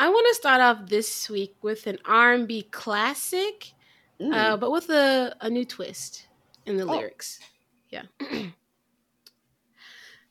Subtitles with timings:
[0.00, 3.72] I want to start off this week with an R&B classic,
[4.20, 4.32] mm.
[4.32, 6.28] uh, but with a, a new twist
[6.66, 6.96] in the oh.
[6.96, 7.40] lyrics.
[7.90, 8.02] Yeah.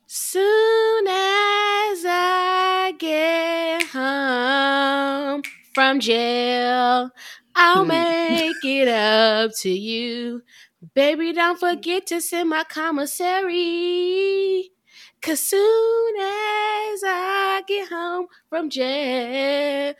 [0.06, 5.42] Soon as I get home
[5.74, 7.10] from jail,
[7.54, 7.88] I'll hmm.
[7.88, 10.42] make it up to you.
[10.94, 14.70] Baby, don't forget to send my commissary.
[15.20, 19.94] Cause soon as I get home from jail,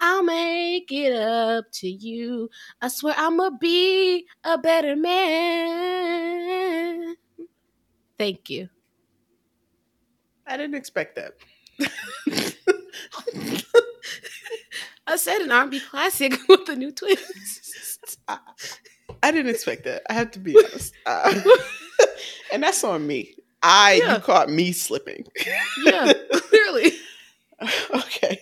[0.00, 2.50] I'll make it up to you.
[2.82, 6.34] I swear I'ma be a better man.
[8.18, 8.68] Thank you.
[10.46, 11.32] I didn't expect that.
[15.06, 18.18] I said an R&B classic with a new twist.
[19.28, 20.02] I, didn't expect that.
[20.08, 21.40] I have to be honest, uh,
[22.52, 23.34] and that's on me.
[23.62, 24.14] I yeah.
[24.14, 25.26] you caught me slipping.
[25.84, 26.92] yeah, clearly.
[27.94, 28.40] okay.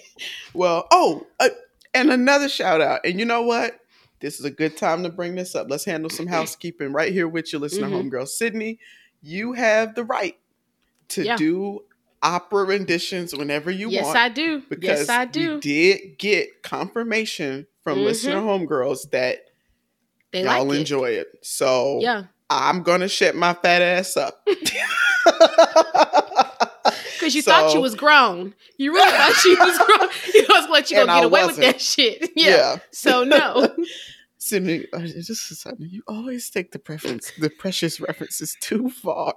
[0.53, 1.49] Well, oh, uh,
[1.95, 3.01] and another shout out.
[3.05, 3.79] And you know what?
[4.21, 5.69] This is a good time to bring this up.
[5.69, 8.09] Let's handle some housekeeping right here with you, listener mm-hmm.
[8.09, 8.79] homegirl Sydney.
[9.21, 10.37] You have the right
[11.09, 11.37] to yeah.
[11.37, 11.85] do
[12.23, 14.17] opera renditions whenever you yes, want.
[14.17, 14.63] Yes, I do.
[14.69, 15.41] Because yes, I do.
[15.41, 18.07] You did get confirmation from mm-hmm.
[18.07, 19.45] listener homegirls that
[20.33, 21.29] they y'all like enjoy it.
[21.43, 24.47] So yeah, I'm gonna shut my fat ass up.
[27.23, 28.53] Because you so, thought you was grown.
[28.79, 30.09] You really thought she was grown.
[30.35, 31.59] You was like you gonna get I away wasn't.
[31.59, 32.33] with that shit.
[32.35, 32.49] Yeah.
[32.49, 32.77] yeah.
[32.91, 33.69] So no.
[34.39, 39.33] Sydney, uh, is something you always take the preference, the precious references too far.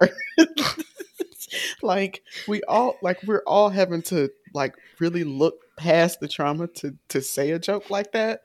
[1.80, 6.96] like we all, like we're all having to like really look past the trauma to
[7.10, 8.40] to say a joke like that,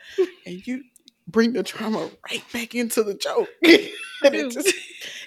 [0.46, 0.84] and you
[1.32, 3.50] bring the trauma right back into the joke.
[3.64, 4.74] and it just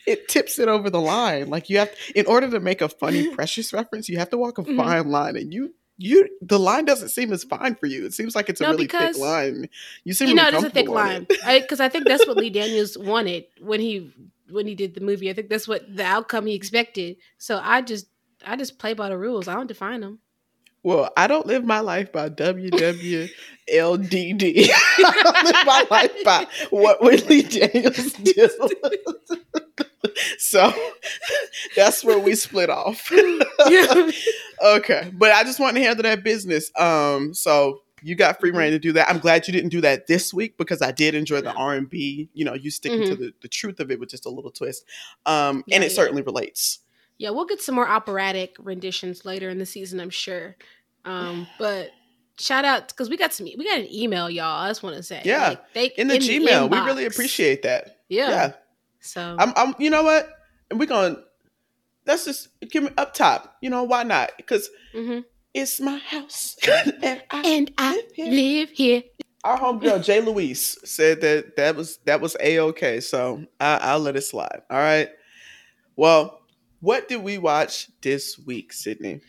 [0.06, 1.48] it tips it over the line.
[1.48, 4.58] Like you have in order to make a funny precious reference, you have to walk
[4.58, 4.76] a mm-hmm.
[4.76, 8.04] fine line and you you the line doesn't seem as fine for you.
[8.04, 9.68] It seems like it's a no, really thick line.
[10.04, 12.26] You seem you know really it is a thick line because I, I, think that's
[12.26, 14.12] what Lee Daniels wanted when he
[14.50, 15.30] when he did the movie.
[15.30, 17.16] I think that's what the outcome he expected.
[17.38, 18.06] So I just
[18.44, 19.48] I just play by the rules.
[19.48, 20.18] I don't define them.
[20.84, 23.30] Well, I don't live my life by WWLDD.
[23.68, 28.50] I don't live my life by what Lee Daniels did.
[30.38, 30.72] so
[31.74, 33.10] that's where we split off.
[33.68, 34.10] yeah.
[34.64, 35.10] Okay.
[35.12, 36.70] But I just want to handle that business.
[36.78, 39.10] Um, so you got free reign to do that.
[39.10, 41.90] I'm glad you didn't do that this week because I did enjoy the R and
[41.90, 42.30] B.
[42.32, 43.10] You know, you sticking mm-hmm.
[43.10, 44.84] to the, the truth of it with just a little twist.
[45.26, 45.96] Um, yeah, and it yeah.
[45.96, 46.78] certainly relates.
[47.24, 50.56] Yeah, we'll get some more operatic renditions later in the season, I'm sure.
[51.06, 51.88] Um, but
[52.38, 54.60] shout out because we got some we got an email, y'all.
[54.60, 57.06] I just want to say, yeah, like, they, in the in Gmail, the we really
[57.06, 58.00] appreciate that.
[58.10, 58.52] Yeah, yeah.
[59.00, 60.28] So I'm, I'm, you know what,
[60.70, 61.16] and we're gonna
[62.06, 63.56] let's just give me up top.
[63.62, 64.32] You know why not?
[64.36, 65.20] Because mm-hmm.
[65.54, 66.56] it's my house
[67.02, 68.26] and I, and I live, here.
[68.26, 69.02] live here.
[69.44, 74.00] Our homegirl Jay Louise said that that was that was a okay, so I, I'll
[74.00, 74.60] let it slide.
[74.68, 75.08] All right.
[75.96, 76.42] Well,
[76.84, 79.22] what did we watch this week, Sydney?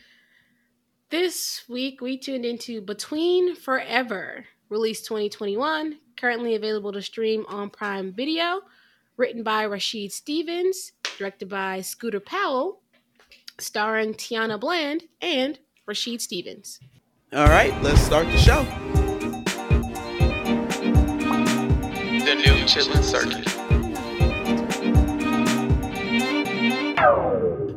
[1.08, 8.12] This week we tuned into Between Forever, released 2021, currently available to stream on Prime
[8.12, 8.60] Video,
[9.16, 12.82] written by Rasheed Stephens, directed by Scooter Powell,
[13.58, 16.78] starring Tiana Bland and Rasheed Stephens.
[17.32, 18.64] All right, let's start the show.
[22.22, 23.55] The new Chitlin Circuit.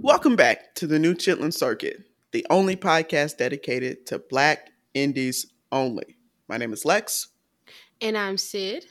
[0.09, 6.17] Welcome back to the new Chitlin Circuit, the only podcast dedicated to Black indies only.
[6.47, 7.27] My name is Lex.
[8.01, 8.87] And I'm Syd.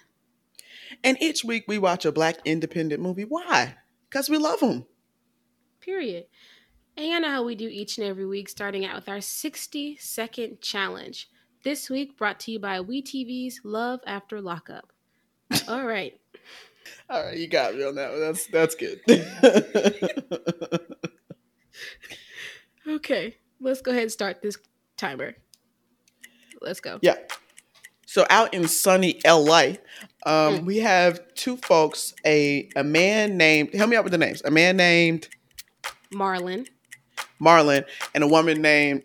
[1.03, 3.25] And each week we watch a Black independent movie.
[3.25, 3.75] Why?
[4.09, 4.87] Because we love them.
[5.81, 6.27] Period.
[6.97, 9.97] And you know how we do each and every week, starting out with our 60
[9.97, 11.29] second challenge.
[11.65, 14.93] This week brought to you by WeTV's Love After Lockup.
[15.69, 16.17] All right.
[17.11, 18.21] All right, you got me on that one.
[18.21, 19.01] That's that's good.
[22.89, 24.57] okay, let's go ahead and start this
[24.97, 25.35] timer.
[26.61, 26.99] Let's go.
[27.03, 27.17] Yeah.
[28.07, 29.75] So out in sunny LA,
[30.25, 30.65] um, mm.
[30.65, 32.15] we have two folks.
[32.25, 34.43] A a man named help me out with the names.
[34.45, 35.29] A man named
[36.13, 36.67] Marlon.
[37.41, 39.05] Marlon and a woman named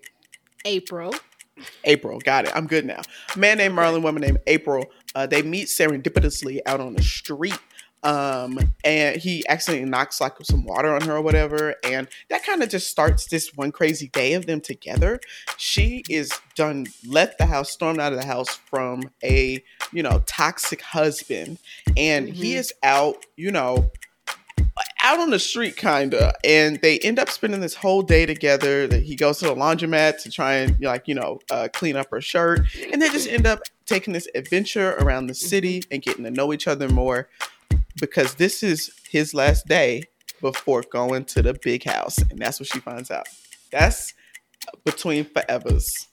[0.65, 1.13] April.
[1.83, 2.51] April, got it.
[2.56, 3.01] I'm good now.
[3.36, 4.86] A man named Marlon, woman named April.
[5.13, 7.59] Uh, they meet serendipitously out on the street
[8.03, 12.61] um and he accidentally knocks like some water on her or whatever and that kind
[12.61, 15.19] of just starts this one crazy day of them together
[15.57, 20.21] she is done left the house stormed out of the house from a you know
[20.25, 21.57] toxic husband
[21.95, 22.35] and mm-hmm.
[22.35, 23.89] he is out you know
[25.03, 28.88] out on the street, kinda, and they end up spending this whole day together.
[28.88, 32.09] That he goes to the laundromat to try and like you know uh, clean up
[32.11, 32.61] her shirt,
[32.91, 36.53] and they just end up taking this adventure around the city and getting to know
[36.53, 37.27] each other more.
[37.99, 40.03] Because this is his last day
[40.41, 43.27] before going to the big house, and that's what she finds out.
[43.71, 44.13] That's
[44.83, 46.07] between forevers.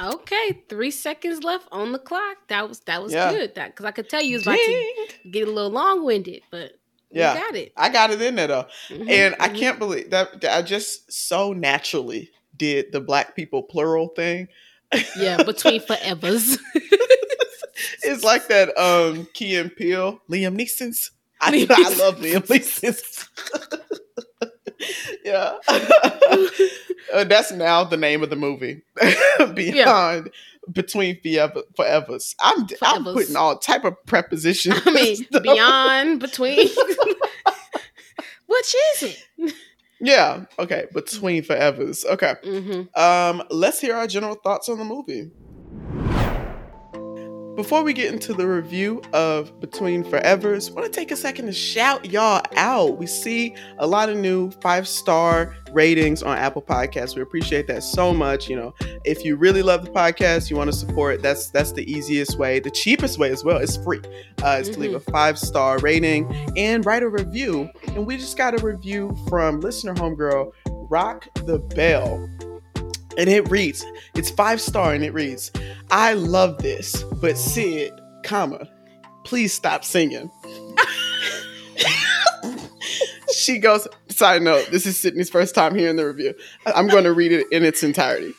[0.00, 2.36] Okay, three seconds left on the clock.
[2.48, 3.32] That was that was Yeah.
[3.32, 3.54] good.
[3.54, 4.84] That because I could tell you was about to
[5.30, 6.72] get a little long winded, but
[7.10, 7.34] Yeah.
[7.34, 7.72] got it.
[7.76, 8.66] I got it in there though.
[8.90, 9.58] Mhm, And I mhm.
[9.58, 14.48] can't believe that that I just so naturally did the black people plural thing.
[15.18, 16.58] Yeah, between forevers.
[18.02, 21.10] It's like that um Key and Peele, Liam Neeson's.
[21.46, 21.98] I, I Neeson.
[21.98, 23.28] love Liam Neeson's.
[25.24, 25.56] yeah.
[27.14, 28.82] Uh, that's now the name of the movie.
[29.54, 30.28] Beyond
[30.72, 32.34] between forever forevers.
[32.40, 34.80] I'm I'm putting all type of prepositions.
[34.84, 36.68] I mean, beyond, between.
[38.46, 39.54] Which is it?
[40.00, 40.46] Yeah.
[40.58, 40.86] Okay.
[40.92, 42.04] Between forevers.
[42.04, 42.34] Okay.
[42.44, 43.00] Mm-hmm.
[43.00, 45.30] Um, let's hear our general thoughts on the movie.
[47.56, 51.54] Before we get into the review of Between Forevers, want to take a second to
[51.54, 52.98] shout y'all out.
[52.98, 57.16] We see a lot of new five star ratings on Apple Podcasts.
[57.16, 58.50] We appreciate that so much.
[58.50, 58.74] You know,
[59.06, 61.22] if you really love the podcast, you want to support.
[61.22, 63.56] That's that's the easiest way, the cheapest way as well.
[63.56, 64.02] It's free.
[64.44, 67.70] Uh, is to leave a five star rating and write a review.
[67.88, 70.52] And we just got a review from listener homegirl
[70.90, 72.28] Rock the Bell.
[73.18, 73.84] And it reads,
[74.14, 75.50] it's five star and it reads,
[75.90, 77.92] I love this, but Syd,
[78.22, 78.68] comma,
[79.24, 80.30] please stop singing.
[83.34, 86.34] she goes, side note, this is Sydney's first time hearing the review.
[86.66, 88.34] I'm going to read it in its entirety.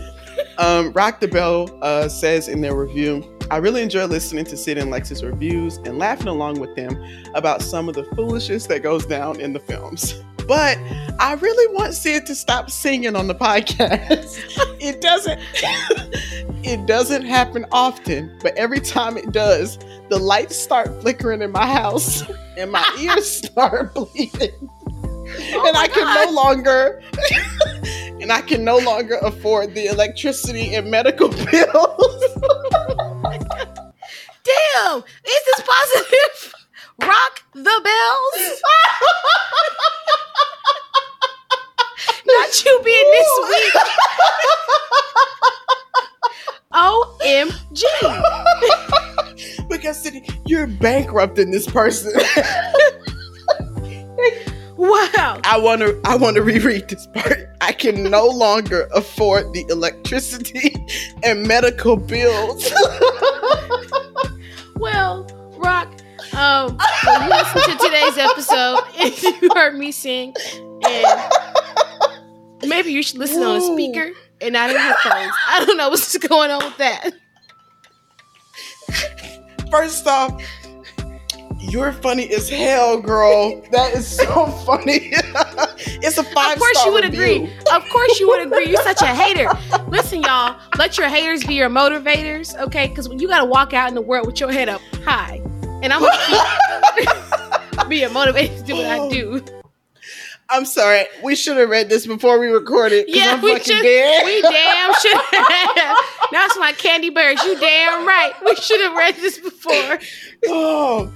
[0.58, 4.76] um, Rock the Bell uh, says in their review, I really enjoy listening to Syd
[4.76, 7.02] and Lex's reviews and laughing along with them
[7.34, 10.14] about some of the foolishness that goes down in the films.
[10.48, 10.78] But
[11.18, 14.40] I really want Syd to stop singing on the podcast.
[14.80, 15.38] it doesn't
[16.64, 19.78] it doesn't happen often, but every time it does,
[20.08, 22.22] the lights start flickering in my house
[22.56, 24.70] and my ears start bleeding.
[24.90, 26.24] Oh and I can God.
[26.24, 27.02] no longer
[28.22, 32.24] and I can no longer afford the electricity and medical bills.
[34.44, 34.98] Damn!
[34.98, 36.57] Is this positive?
[37.00, 38.62] Rock the bells.
[42.26, 43.74] Not you being this weak.
[46.72, 47.82] OMG.
[49.68, 52.12] because Sydney, you're bankrupting this person.
[54.78, 55.40] Wow.
[55.42, 57.48] I want to I want to reread this part.
[57.60, 60.72] I can no longer afford the electricity
[61.24, 62.72] and medical bills.
[64.76, 65.88] Well, Rock,
[66.38, 70.34] um, when you listen to today's episode if you heard me sing,
[70.86, 75.32] and maybe you should listen on a speaker and not in headphones.
[75.48, 77.10] I don't know what's going on with that.
[79.70, 80.40] First off,
[81.58, 83.60] you're funny as hell, girl.
[83.72, 85.10] That is so funny.
[85.12, 87.20] it's a five Of course you would review.
[87.20, 87.52] agree.
[87.74, 88.70] Of course you would agree.
[88.70, 89.50] You're such a hater.
[89.88, 92.86] Listen, y'all, let your haters be your motivators, okay?
[92.86, 95.42] Because you got to walk out in the world with your head up high.
[95.82, 96.12] And I'm going
[97.78, 99.10] to be a motivator to do what I oh.
[99.10, 99.44] do.
[100.50, 101.04] I'm sorry.
[101.22, 103.04] We should have read this before we recorded.
[103.08, 103.82] Yeah, I'm we should.
[103.82, 104.24] dead.
[104.24, 105.18] We damn should
[106.48, 107.42] it's my candy birds.
[107.44, 108.32] You damn right.
[108.44, 109.98] We should have read this before.
[110.48, 111.12] oh,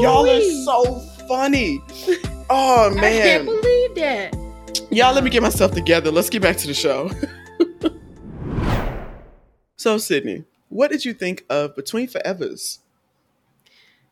[0.00, 1.82] y'all are so funny.
[2.50, 4.36] Oh man, I can't believe that.
[4.90, 6.10] Y'all, let me get myself together.
[6.10, 7.10] Let's get back to the show.
[9.76, 12.78] so, Sydney, what did you think of Between Forevers?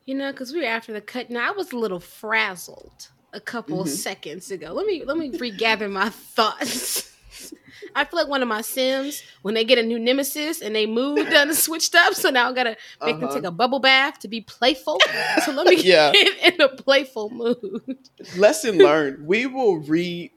[0.07, 1.31] You know, because we were after the cut.
[1.31, 3.89] Now I was a little frazzled a couple Mhm.
[3.89, 4.73] seconds ago.
[4.73, 7.09] Let me let me regather my thoughts.
[7.95, 10.87] I feel like one of my Sims when they get a new nemesis and they
[10.87, 12.15] move done and switched up.
[12.15, 13.35] So now I gotta make them Uh-huh.
[13.37, 14.99] take a bubble bath to be playful.
[15.45, 16.13] So let me Yeah.
[16.13, 17.99] get in a playful mood.
[18.37, 19.27] Lesson learned.
[19.27, 20.33] We will read.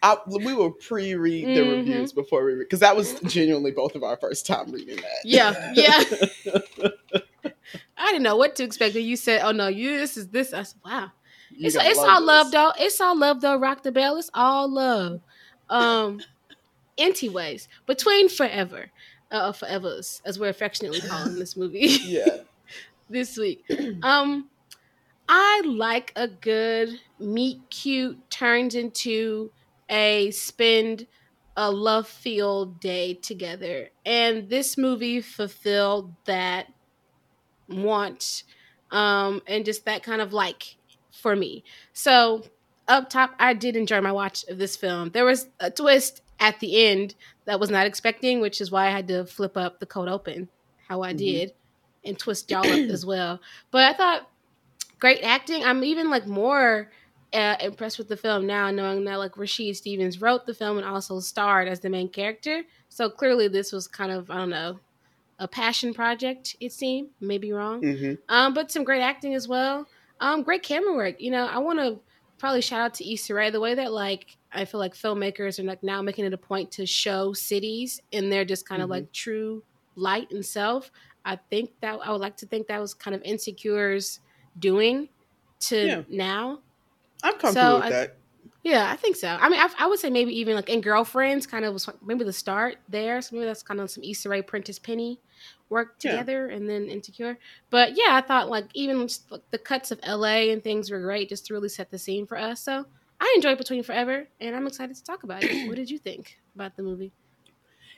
[0.00, 1.78] I, we will pre-read the Mhm.
[1.78, 5.24] reviews before we read because that was genuinely both of our first time reading that.
[5.24, 6.90] Yeah, yeah.
[7.96, 8.94] I didn't know what to expect.
[8.96, 11.12] And you said, "Oh no, you this is this." I said, "Wow."
[11.50, 12.26] You it's it's all this.
[12.26, 12.72] love though.
[12.78, 13.56] It's all love though.
[13.58, 14.16] Rock the bell.
[14.18, 15.20] It's all love.
[15.70, 16.20] Um,
[16.98, 18.90] anyways, between forever,
[19.30, 22.38] uh, forevers, as we're affectionately calling this movie Yeah.
[23.08, 23.64] this week.
[24.02, 24.48] Um,
[25.28, 29.50] I like a good meet cute turns into
[29.90, 31.06] a spend
[31.56, 36.66] a love filled day together, and this movie fulfilled that
[37.68, 38.42] want,
[38.90, 40.76] um, and just that kind of like
[41.12, 41.64] for me.
[41.92, 42.44] So
[42.86, 45.10] up top, I did enjoy my watch of this film.
[45.10, 47.14] There was a twist at the end
[47.46, 50.48] that was not expecting, which is why I had to flip up the cold open
[50.88, 51.18] how I Mhm.
[51.18, 51.52] did
[52.04, 53.40] and twist y'all up as well.
[53.70, 54.28] But I thought
[55.00, 55.64] great acting.
[55.64, 56.90] I'm even like more
[57.34, 60.86] uh, impressed with the film now, knowing that like Rasheed Stephens wrote the film and
[60.86, 62.62] also starred as the main character.
[62.88, 64.80] So clearly, this was kind of I don't know
[65.38, 66.56] a passion project.
[66.60, 69.86] It seemed maybe wrong, hmm um, but some great acting as well.
[70.20, 71.16] Um, great camera work.
[71.20, 72.00] You know, I want to
[72.38, 75.62] probably shout out to Issa Rae the way that like I feel like filmmakers are
[75.64, 78.92] like now making it a point to show cities in their just kind of Mhm.
[78.92, 79.62] like true
[79.94, 80.90] light and self.
[81.24, 84.20] I think that I would like to think that was kind of Insecure's
[84.58, 85.08] doing
[85.60, 86.02] to Yeah.
[86.08, 86.60] now.
[87.22, 88.16] I'm comfortable So with I- that.
[88.68, 89.28] Yeah, I think so.
[89.28, 92.22] I mean, I, I would say maybe even like in Girlfriends, kind of was maybe
[92.24, 93.22] the start there.
[93.22, 95.18] So maybe that's kind of some Issa Rae, Prentice Penny
[95.70, 96.10] work Yeah.
[96.10, 97.38] together, and then Insecure.
[97.70, 101.00] But yeah, I thought like even just, like, the cuts of LA and things were
[101.00, 102.60] great, just to really set the scene for us.
[102.60, 102.84] So
[103.18, 105.66] I enjoyed Between Forever, and I'm excited to talk about it.
[105.68, 107.12] what did you think about the movie?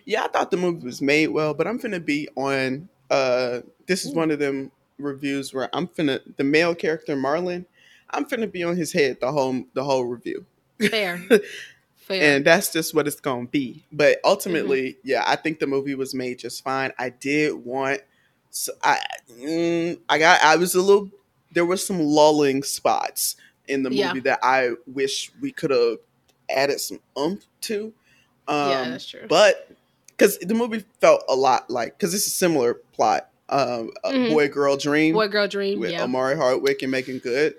[0.05, 2.89] Yeah, I thought the movie was made well, but I'm going to be on.
[3.11, 4.17] uh This is Ooh.
[4.19, 7.67] one of them reviews where I'm finna the male character Marlon.
[8.11, 10.47] I'm finna be on his head the whole the whole review.
[10.89, 11.19] Fair,
[11.97, 12.37] fair.
[12.37, 13.85] and that's just what it's gonna be.
[13.93, 15.09] But ultimately, Mm-hmm.
[15.09, 16.93] yeah, I think the movie was made just fine.
[16.99, 18.01] I did want,
[18.51, 18.99] so I,
[19.33, 21.11] mm, I got, I was a little.
[21.53, 23.37] There were some lulling spots
[23.69, 24.15] in the movie Yeah.
[24.25, 25.99] that I wish we could have
[26.49, 27.93] added some umph to.
[28.49, 29.27] Um, yeah, that's true.
[29.29, 29.69] but
[30.09, 34.29] because the movie felt a lot like because it's a similar plot, um, a Mhm.
[34.31, 35.79] boy girl dream Boy, girl, dream.
[35.81, 37.55] with Yeah, Omari Hardwick and Meagan Good.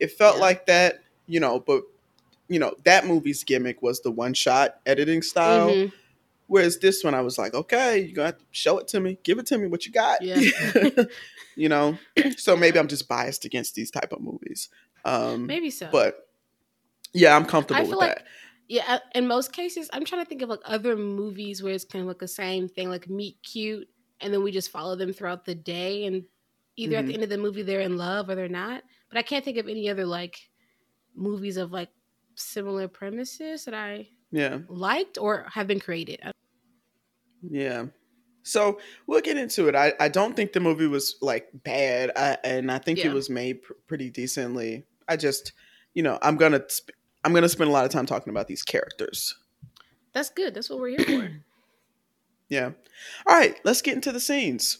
[0.00, 0.42] It felt Yeah.
[0.42, 1.82] like that, you know, but
[2.48, 5.70] you know, that movie's gimmick was the one shot editing style.
[5.70, 5.92] Mhm.
[6.48, 9.46] Whereas this one I was like, okay, you gotta show it to me, give it
[9.46, 10.22] to me what you got.
[10.22, 10.40] Yeah.
[11.56, 11.98] you know?
[12.36, 14.68] So maybe I'm just biased against these type of movies.
[15.04, 15.88] Um maybe so.
[15.90, 16.28] but
[17.12, 18.26] yeah, I'm comfortable I with like that.
[18.68, 21.84] Yeah, uh, in most cases, I'm trying to think of like other movies where it's
[21.84, 23.88] kind of like the same thing, like meet cute,
[24.20, 26.24] and then we just follow them throughout the day, and
[26.76, 27.06] either at Mhm.
[27.08, 28.82] the end of the movie they're in love or they're not.
[29.08, 30.36] But I can't think of any other like
[31.14, 31.90] movies of like
[32.36, 34.58] similar premises that I Yeah.
[34.68, 36.20] liked or have been created.
[37.42, 37.86] Yeah.
[38.42, 39.74] So we'll get into it.
[39.74, 43.08] I, I don't think the movie was like bad, I, and I think Yeah.
[43.08, 44.86] it was made pr- pretty decently.
[45.08, 45.52] I just,
[45.94, 48.62] you know, I'm gonna sp- I'm gonna spend a lot of time talking about these
[48.62, 49.34] characters.
[50.12, 50.54] That's good.
[50.54, 51.30] That's what we're here for.
[52.48, 52.70] Yeah.
[53.26, 54.78] All right, let's get into the scenes.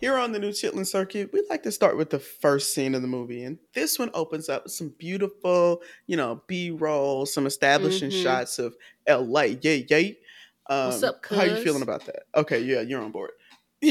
[0.00, 3.02] Here on the New Chitlin Circuit, we'd like to start with the first scene of
[3.02, 8.10] the movie, and this one opens up with some beautiful, you know, B-roll, some establishing
[8.10, 8.22] Mhm.
[8.22, 8.76] shots of
[9.08, 9.56] LA.
[9.60, 10.18] Yay, yay!
[10.70, 12.26] Um, What's up, How you feeling about that?
[12.36, 13.32] Okay, yeah, you're on board.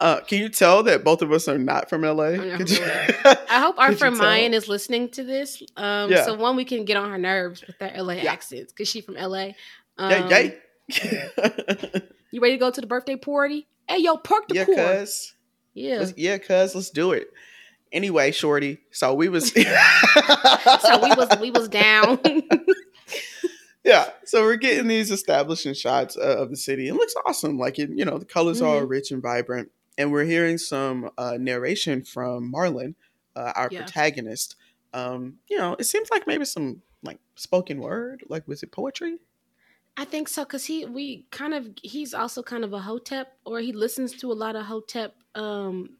[0.00, 2.30] uh, can you tell that both of us are not from LA?
[2.36, 4.16] not Could from you- I hope our friend?
[4.16, 5.62] Mayan is listening to this.
[5.76, 6.24] Um, Yeah.
[6.24, 8.32] So one, we can get on her nerves with that LA Yeah.
[8.32, 9.54] accents because she's from LA.
[9.98, 10.58] Um, Yay, yay!
[12.30, 13.66] You ready to go to the birthday party?
[13.88, 15.34] Hey, yo, park the yeah, cuz.
[15.72, 15.98] Yeah.
[16.00, 17.28] Let's- yeah, cuz, let's do it.
[17.90, 18.80] Anyway, shorty.
[18.90, 19.50] So we was.
[19.54, 22.18] So we was we was down.
[23.84, 24.10] yeah.
[24.24, 26.88] So we're getting these establishing shots uh, of the city.
[26.88, 27.58] It looks awesome.
[27.58, 28.90] Like it, you know, the colors are Mhm.
[28.90, 32.94] rich and vibrant, and we're hearing some uh, narration from Marlon,
[33.34, 33.80] uh, our Yeah.
[33.84, 34.56] protagonist.
[34.92, 38.22] Um, you know, it seems like maybe some like spoken word.
[38.28, 39.18] Like, was it poetry?
[40.00, 43.58] I think so because he we kind of he's also kind of a hotep or
[43.58, 45.96] he listens to a lot of hotep um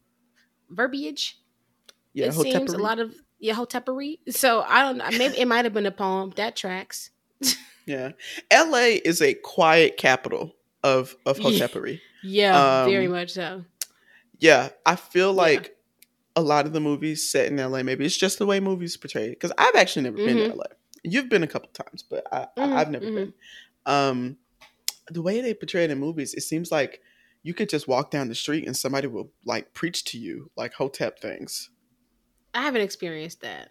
[0.69, 1.37] verbiage.
[2.13, 4.19] Yeah, it seems a lot of yeah hotepery.
[4.29, 5.09] So I don't know.
[5.11, 7.11] Maybe it might have been a poem that tracks.
[7.85, 8.11] Yeah,
[8.51, 8.97] L.A.
[8.97, 11.67] is a quiet capital of of Yeah.
[11.67, 11.99] hotepery.
[12.23, 13.65] Yeah, very Um, much so.
[14.37, 15.75] Yeah, I feel like
[16.35, 19.25] a lot of the movies set in LA, maybe it's just the way movies portray
[19.25, 19.29] it.
[19.31, 20.65] Because I've actually never been to LA.
[21.03, 23.15] You've been a couple times, but I, I, I've never mhm.
[23.15, 23.33] been.
[23.85, 24.37] Um,
[25.09, 27.01] the way they portray it in movies, it seems like
[27.41, 30.73] you could just walk down the street and somebody will like preach to you like
[30.73, 31.69] hotep things.
[32.53, 33.69] I haven't experienced that.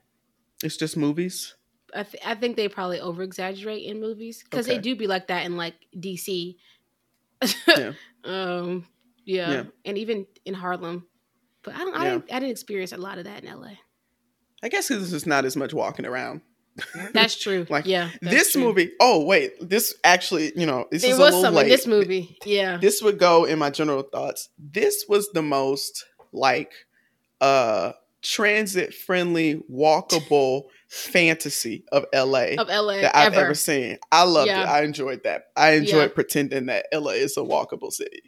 [0.62, 1.54] It's just movies.
[1.94, 5.28] I, th- I think they probably over exaggerate in movies because they do be like
[5.28, 6.56] that in like DC.
[7.66, 7.92] Yeah.
[8.24, 8.84] Um.
[9.24, 9.50] Yeah.
[9.50, 9.62] Yeah.
[9.84, 11.06] and even in Harlem,
[11.62, 11.94] but I don't.
[11.96, 12.10] I, Yeah.
[12.14, 13.70] didn't, I didn't experience a lot of that in LA.
[14.62, 16.40] I guess because there's not as much walking around.
[17.12, 17.66] That's true.
[17.70, 18.62] Like, yeah, this true.
[18.62, 18.92] movie.
[19.00, 21.68] Oh wait, this actually, you know, this There is a little late.
[21.68, 22.36] this movie.
[22.44, 22.76] Yeah.
[22.78, 24.48] this would go in my general thoughts.
[24.58, 26.72] This was the most like
[27.40, 27.92] uh
[28.22, 33.44] transit friendly, walkable fantasy of LA Of LA that I've ever.
[33.46, 33.98] ever seen.
[34.10, 34.62] I loved Yeah.
[34.62, 34.66] it.
[34.68, 35.44] I enjoyed that.
[35.56, 36.14] I enjoyed Yeah.
[36.14, 38.22] pretending that LA is a walkable city.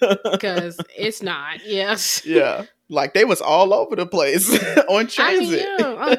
[0.30, 1.64] because it's not.
[1.64, 2.24] Yes.
[2.24, 2.66] yeah.
[2.88, 4.48] Like they was all over the place
[4.88, 5.66] on transit.
[5.66, 6.18] I mean,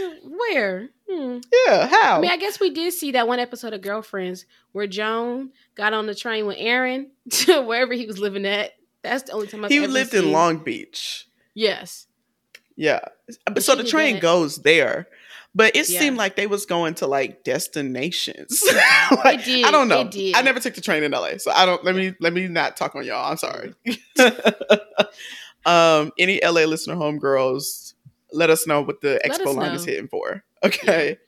[0.00, 0.06] yeah.
[0.06, 0.88] uh, where?
[1.12, 1.38] Hmm.
[1.66, 2.18] yeah, how?
[2.18, 5.92] I mean, I guess we did see that one episode of Girlfriends where Joan got
[5.92, 8.72] on the train with Aaron to wherever he was living at.
[9.02, 10.24] That's the only time I've he lived seen.
[10.24, 11.26] in Long Beach.
[11.54, 12.06] Yes.
[12.76, 13.00] Yeah.
[13.46, 15.08] But so the train goes there.
[15.54, 16.00] But it Yeah.
[16.00, 18.62] seemed like they was going to like destinations.
[19.24, 20.08] like, It did, I don't know.
[20.34, 21.84] I never took the train in LA, so I don't.
[21.84, 23.30] Let me let me not talk on y'all.
[23.30, 23.74] I'm sorry.
[25.66, 27.94] um, any LA listener, homegirls,
[28.32, 30.42] let us know what the Let expo line is hitting for.
[30.66, 31.18] Okay.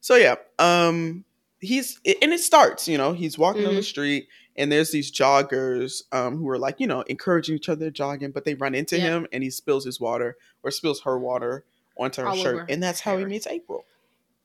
[0.00, 1.24] So yeah, um,
[1.60, 2.86] he's and it starts.
[2.86, 6.78] You know, he's walking on the street, and there's these joggers um, who are like,
[6.78, 9.04] you know, encouraging each other jogging, but they run into Yeah.
[9.04, 11.64] him, and he spills his water or spills her water
[11.98, 13.84] onto her All shirt, and that's how he meets April.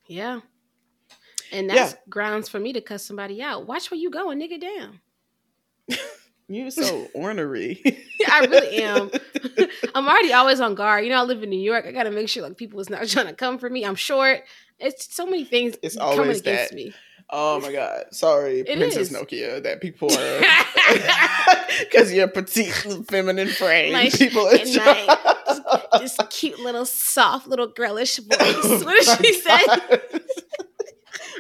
[0.08, 0.40] Yeah.
[1.52, 1.76] And Yeah.
[1.76, 3.68] that's grounds for me to cuss somebody out.
[3.68, 4.60] Watch where you going, nigga.
[4.60, 5.02] Damn.
[6.48, 7.82] You're so ornery.
[8.30, 9.10] I really am.
[9.96, 11.04] I'm already always on guard.
[11.06, 11.86] You know, I live in New York.
[11.86, 13.86] I got to make sure like people is not trying to come for me.
[13.86, 14.42] I'm short.
[14.80, 16.76] It's so many things It's always against that.
[16.76, 16.94] me.
[17.30, 18.04] Oh my god!
[18.12, 19.18] Sorry, It Princess is.
[19.18, 19.64] Nokia.
[19.64, 20.42] That people are
[21.80, 22.74] because you're petite,
[23.10, 23.94] feminine frame.
[23.94, 24.58] Like, people are
[26.00, 28.84] this cute little soft little girlish oh voice.
[28.84, 29.60] What did she say?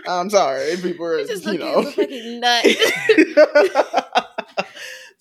[0.08, 1.84] I'm sorry, people are You know.
[1.84, 2.66] fucking nut.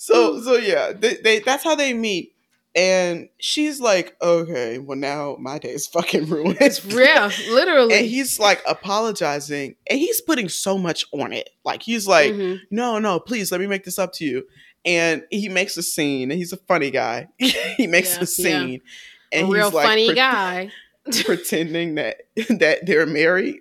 [0.04, 2.32] So so yeah, they, they that's how they meet,
[2.74, 6.58] and she's like, okay, well now my day is fucking ruined.
[6.60, 7.94] It's real, literally.
[7.94, 11.50] And he's like apologizing, and he's putting so much on it.
[11.64, 12.58] Like he's like, Mhm.
[12.70, 14.42] no, no, please let me make this up to you.
[14.84, 17.28] And he makes a scene, and he's a funny guy.
[17.38, 18.24] he makes Yeah, a yeah.
[18.26, 18.80] scene,
[19.30, 20.70] and a real he's like funny pre- guy.
[21.24, 22.16] pretending that
[22.48, 23.60] that they're married.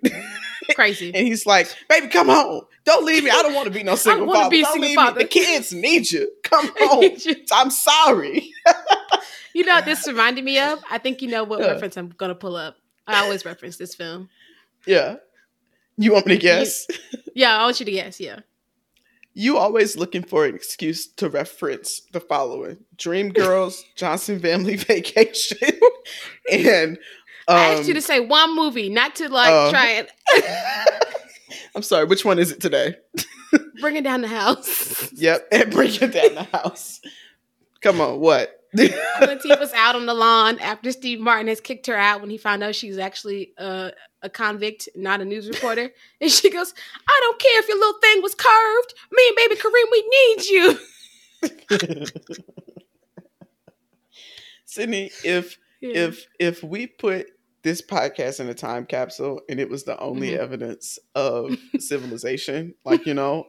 [0.74, 1.12] Crazy.
[1.14, 2.62] and he's like, "Baby, come home.
[2.84, 3.30] Don't leave me.
[3.30, 4.50] I don't want to be no single father.
[4.50, 5.22] be a don't single leave father." me.
[5.24, 6.30] The kids need you.
[6.44, 7.10] Come home.
[7.52, 8.50] I'm sorry."
[9.54, 10.82] you know what this reminded me of?
[10.90, 11.68] I think you know what Yeah.
[11.72, 12.76] reference I'm gonna pull up.
[13.06, 14.28] I always reference this film.
[14.86, 15.16] Yeah.
[15.98, 16.86] You want me to guess?
[17.34, 18.18] Yeah, I want you to guess.
[18.20, 18.40] Yeah.
[19.34, 25.70] You always looking for an excuse to reference the following: Dreamgirls, Johnson Family Vacation,
[26.50, 26.98] and
[27.48, 30.08] um, I asked you to say one movie, not to like uh, try and
[31.74, 32.04] I'm sorry.
[32.04, 32.96] Which one is it today?
[33.80, 35.10] bring it down the house.
[35.22, 37.00] Yep, and bring it down the house.
[37.80, 38.58] Come on, what?
[38.74, 42.62] Latifah's out on the lawn after Steve Martin has kicked her out when he found
[42.62, 43.90] out she's actually uh,
[44.22, 45.90] a convict, not a news reporter.
[46.20, 46.72] And she goes,
[47.06, 48.94] I don't care if your little thing was curved.
[49.12, 52.06] Me and baby Kareem, we need you.
[54.64, 56.06] Sydney, if Yeah.
[56.06, 57.26] if if we put
[57.62, 60.38] this podcast in a time capsule and it was the only Mhm.
[60.38, 63.48] evidence of civilization, like you know,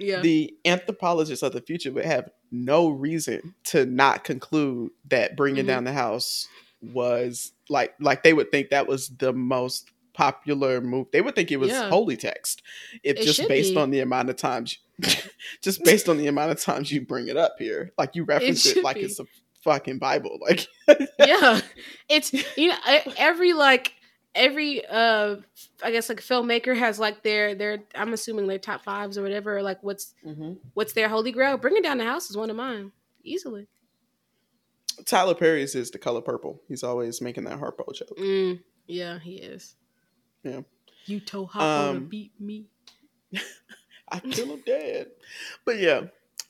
[0.00, 0.20] yeah.
[0.20, 5.68] the anthropologists of the future would have no reason to not conclude that bringing Mhm.
[5.68, 6.48] down the house
[6.82, 11.06] was like like they would think that was the most popular move.
[11.12, 11.88] They would think it was Yeah.
[11.88, 12.62] holy text.
[13.02, 13.80] If It just based be.
[13.80, 14.78] on the amount of times,
[15.62, 18.66] just based on the amount of times you bring it up here, like you reference
[18.66, 19.02] it, should like be.
[19.02, 19.24] it's a
[19.62, 20.38] fucking Bible.
[20.40, 20.66] Like
[21.18, 21.60] yeah
[22.08, 22.76] it's you know
[23.16, 23.94] every like
[24.34, 25.36] every uh
[25.82, 29.62] i guess like filmmaker has like their their i'm assuming their top fives or whatever
[29.62, 30.14] like what's
[30.72, 32.90] what's their holy grail bringing down the house is one of mine
[33.24, 33.66] easily
[35.04, 36.60] Tyler Perry's is the color purple.
[36.68, 38.16] He's always making that harpo joke.
[38.18, 39.74] mm, yeah he is
[40.44, 40.60] Yeah.
[41.06, 42.66] you told to Um, beat me
[44.08, 45.08] I kill him dead.
[45.64, 46.02] But yeah.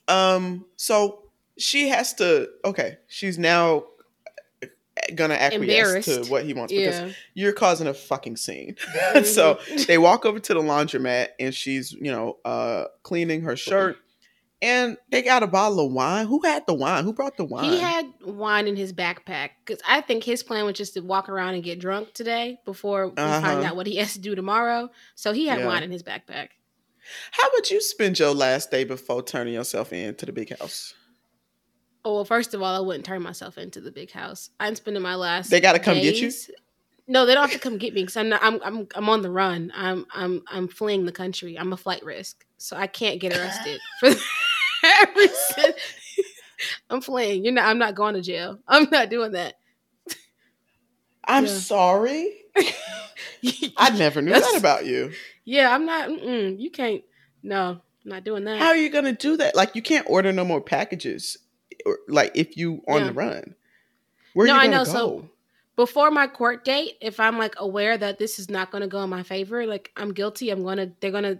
[0.08, 1.21] Um, so
[1.62, 3.84] she has to okay, she's now
[5.14, 8.76] gonna acquiesce to what he wants because yeah you're causing a fucking scene.
[9.24, 9.86] so Mhm.
[9.86, 13.96] they walk over to the laundromat and she's, you know, uh cleaning her shirt.
[14.60, 16.26] And they got a bottle of wine.
[16.28, 17.02] Who had the wine?
[17.02, 17.64] Who brought the wine?
[17.72, 21.28] he had wine in his backpack because I think his plan was just to walk
[21.28, 23.62] around and get drunk today before we find Uh-huh.
[23.64, 24.90] out what he has to do tomorrow.
[25.16, 25.66] So he had Yeah.
[25.66, 26.48] wine in his backpack.
[27.32, 30.94] How would you spend your last day before turning yourself in to the big house?
[32.04, 34.50] Oh well, first of all, I wouldn't turn myself into the big house.
[34.58, 35.50] I'm spending my last.
[35.50, 36.30] They gotta come get you?
[37.08, 38.40] No, they don't have to come get me because I'm not.
[38.42, 39.72] I'm I'm I'm on the run.
[39.74, 41.58] I'm I'm I'm fleeing the country.
[41.58, 44.10] I'm a flight risk, so I can't get arrested for
[44.82, 45.74] that reason.
[46.90, 47.44] I'm fleeing.
[47.44, 47.66] You're not.
[47.66, 48.58] I'm not going to jail.
[48.68, 49.54] I'm not doing that.
[51.24, 51.50] I'm Yeah.
[51.50, 52.36] sorry.
[53.76, 55.12] I never knew that about you.
[55.44, 56.10] yeah, I'm not.
[56.10, 57.02] You can't.
[57.42, 58.58] No, I'm not doing that.
[58.58, 59.54] How are you gonna do that?
[59.56, 61.36] Like you can't order no more packages,
[61.86, 63.06] or like if you on Yeah.
[63.08, 63.54] the run.
[64.34, 64.92] Where No, you I know, go?
[64.92, 65.28] so-
[65.74, 69.02] before my court date, if I'm like aware that this is not going to go
[69.02, 70.92] in my favor, like I'm guilty, I'm gonna.
[71.00, 71.38] They're gonna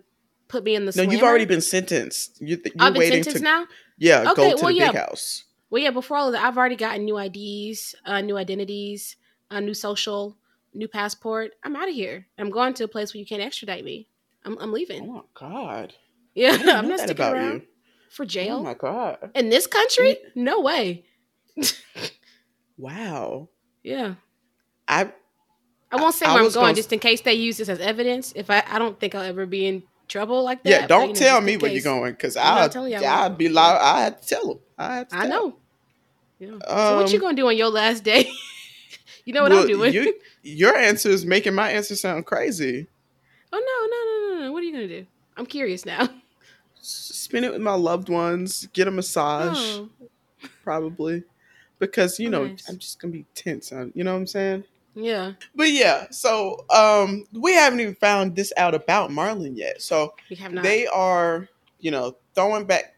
[0.48, 0.92] put me in the.
[0.96, 2.40] no, you've already been sentenced.
[2.40, 3.66] You, you're I've been waiting sentenced to now.
[3.98, 4.90] yeah Okay, go to well, the yeah.
[4.92, 5.44] big house.
[5.70, 5.90] Well, yeah.
[5.90, 9.16] Before all of that, I've already gotten new IDs, uh, new identities,
[9.50, 10.37] a new social,
[10.74, 11.52] new passport.
[11.62, 12.26] I'm out of here.
[12.38, 14.09] I'm going to a place where you can't extradite me.
[14.44, 15.94] I'm, I'm Oh my god.
[16.35, 17.66] Yeah, I'm not sticking about around you.
[18.12, 19.31] For Oh jail my god.
[19.35, 20.16] in this country.
[20.35, 21.05] No way.
[22.79, 23.48] Wow.
[23.83, 24.14] Yeah.
[24.88, 25.12] I
[25.90, 27.81] I won't say I where I'm going gonna- just in case they use this as
[27.81, 28.33] evidence.
[28.35, 30.68] If I, I don't think I'll ever be in trouble like that.
[30.70, 30.87] yeah.
[30.87, 33.48] Don't you know, tell me where you're going because I'll telling you I I'll be
[33.48, 33.79] loud.
[33.81, 34.59] I have to tell them.
[34.79, 35.16] I have to.
[35.16, 35.57] I tell know.
[36.38, 36.48] Yeah.
[36.66, 38.31] so what you Um, gonna do on your last day?
[39.25, 39.92] you know what well, I'm doing.
[39.92, 42.88] you- your answer is making my answer sound crazy.
[43.53, 44.53] oh no, no, no, no, no.
[44.53, 45.07] What are you gonna do?
[45.37, 46.09] I'm curious now.
[46.83, 48.66] Spend it with my loved ones.
[48.73, 49.88] Get a massage, Oh,
[50.64, 51.23] probably,
[51.79, 52.68] because you know Nice.
[52.68, 53.73] I'm just gonna be tense.
[53.73, 54.64] uh, You know what I'm saying?
[54.95, 55.33] yeah.
[55.55, 59.81] But yeah, so um, we haven't even found this out about Marlon yet.
[59.81, 60.64] So We have not.
[60.64, 61.49] they are,
[61.81, 62.97] you know, throwing back.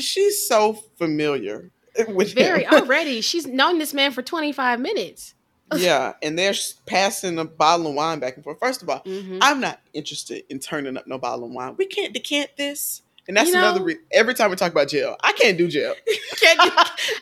[0.00, 1.70] She's so familiar
[2.08, 2.72] with Very him.
[2.74, 3.20] already.
[3.20, 5.34] She's known this man for 25 minutes.
[5.76, 6.54] Yeah, and they're
[6.86, 8.58] passing a bottle of wine back and forth.
[8.60, 9.38] First of all, Mhm.
[9.40, 11.74] I'm not interested in turning up no bottle of wine.
[11.78, 13.02] We can't decant this.
[13.28, 15.68] And that's You know- another re- every time we talk about jail, I can't do
[15.68, 15.94] jail.
[16.40, 16.70] Can't do-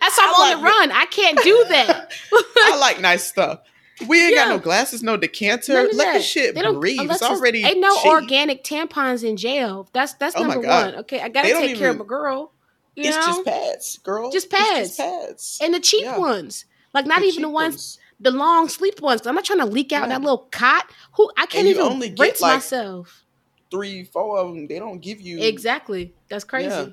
[0.01, 0.93] That's why I'm I on the run.
[0.93, 2.13] I can't do that.
[2.57, 3.61] I like nice stuff.
[4.07, 5.89] We ain't got no glasses, no decanter.
[5.93, 7.11] Let the shit They don't- breathe.
[7.11, 8.07] It's already ain't no cheap.
[8.07, 9.89] organic tampons in jail.
[9.93, 10.95] That's that's Oh number one.
[10.97, 12.53] Okay, I gotta take care of even- my girl.
[12.95, 14.31] You It's know, just pads, girl.
[14.31, 14.97] Just pads.
[14.97, 15.59] pads.
[15.61, 16.17] and the cheap Yeah.
[16.19, 19.27] ones, like not The even the cheap ones, the long sleep ones.
[19.27, 20.09] I'm not trying to leak out Yeah.
[20.19, 20.91] that little cot.
[21.15, 23.25] Who I can't you even only get, rinse like, myself.
[23.71, 24.67] Three, four of them.
[24.67, 26.15] They don't give you Exactly.
[26.29, 26.69] That's crazy.
[26.69, 26.87] Yeah.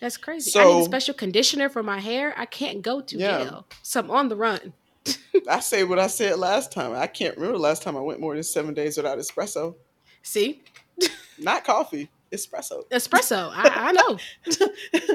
[0.00, 0.58] That's crazy.
[0.58, 2.34] I need a special conditioner for my hair.
[2.36, 3.44] I can't go to Yeah.
[3.44, 3.66] jail.
[3.82, 4.72] So I'm on the run.
[5.48, 6.92] I say what I said last time.
[6.92, 9.74] I can't remember the last time I went more than seven days without espresso.
[10.22, 10.62] See,
[11.38, 12.88] Not coffee, espresso.
[12.90, 13.50] espresso.
[13.52, 14.18] I, I know.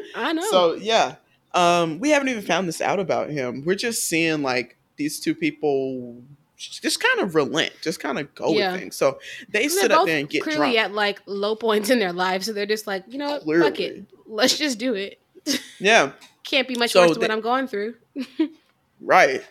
[0.16, 0.50] I know.
[0.50, 1.16] So yeah,
[1.54, 3.64] um, we haven't even found this out about him.
[3.66, 6.22] We're just seeing like these two people
[6.58, 8.72] just kind of relent, just kind of go Yeah.
[8.72, 8.96] with things.
[8.96, 10.78] So they they're sit up there and get clearly drunk.
[10.78, 13.80] at like low points in their lives, so they're just like, you know what, fuck
[13.80, 15.20] it, let's just do it.
[15.80, 16.12] yeah,
[16.44, 17.96] Can't be much So worse than what I'm going through.
[19.02, 19.42] right.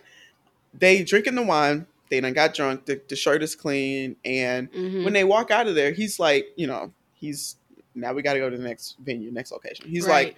[0.74, 1.86] They drinking the wine.
[2.10, 2.86] They done got drunk.
[2.86, 5.04] The, the shirt is clean, and Mhm.
[5.04, 7.56] when they walk out of there, he's like, you know, he's
[7.94, 9.88] now we got to go to the next venue, next location.
[9.88, 10.36] He's Right.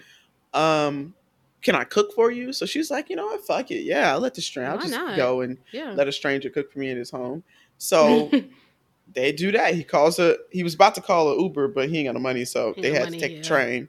[0.54, 1.14] like, um,
[1.62, 2.52] can I cook for you?
[2.52, 4.92] So she's like, you know what, fuck it, yeah, I'll let the stranger, I'll just
[4.92, 5.16] not?
[5.16, 5.92] go and yeah.
[5.92, 7.42] let a stranger cook for me in his home.
[7.78, 8.30] So
[9.14, 9.74] they do that.
[9.74, 10.36] He calls a.
[10.50, 12.82] He was about to call an Uber, but he ain't got no money, so Ain't
[12.82, 13.38] they had money, to take yeah.
[13.42, 13.88] the train.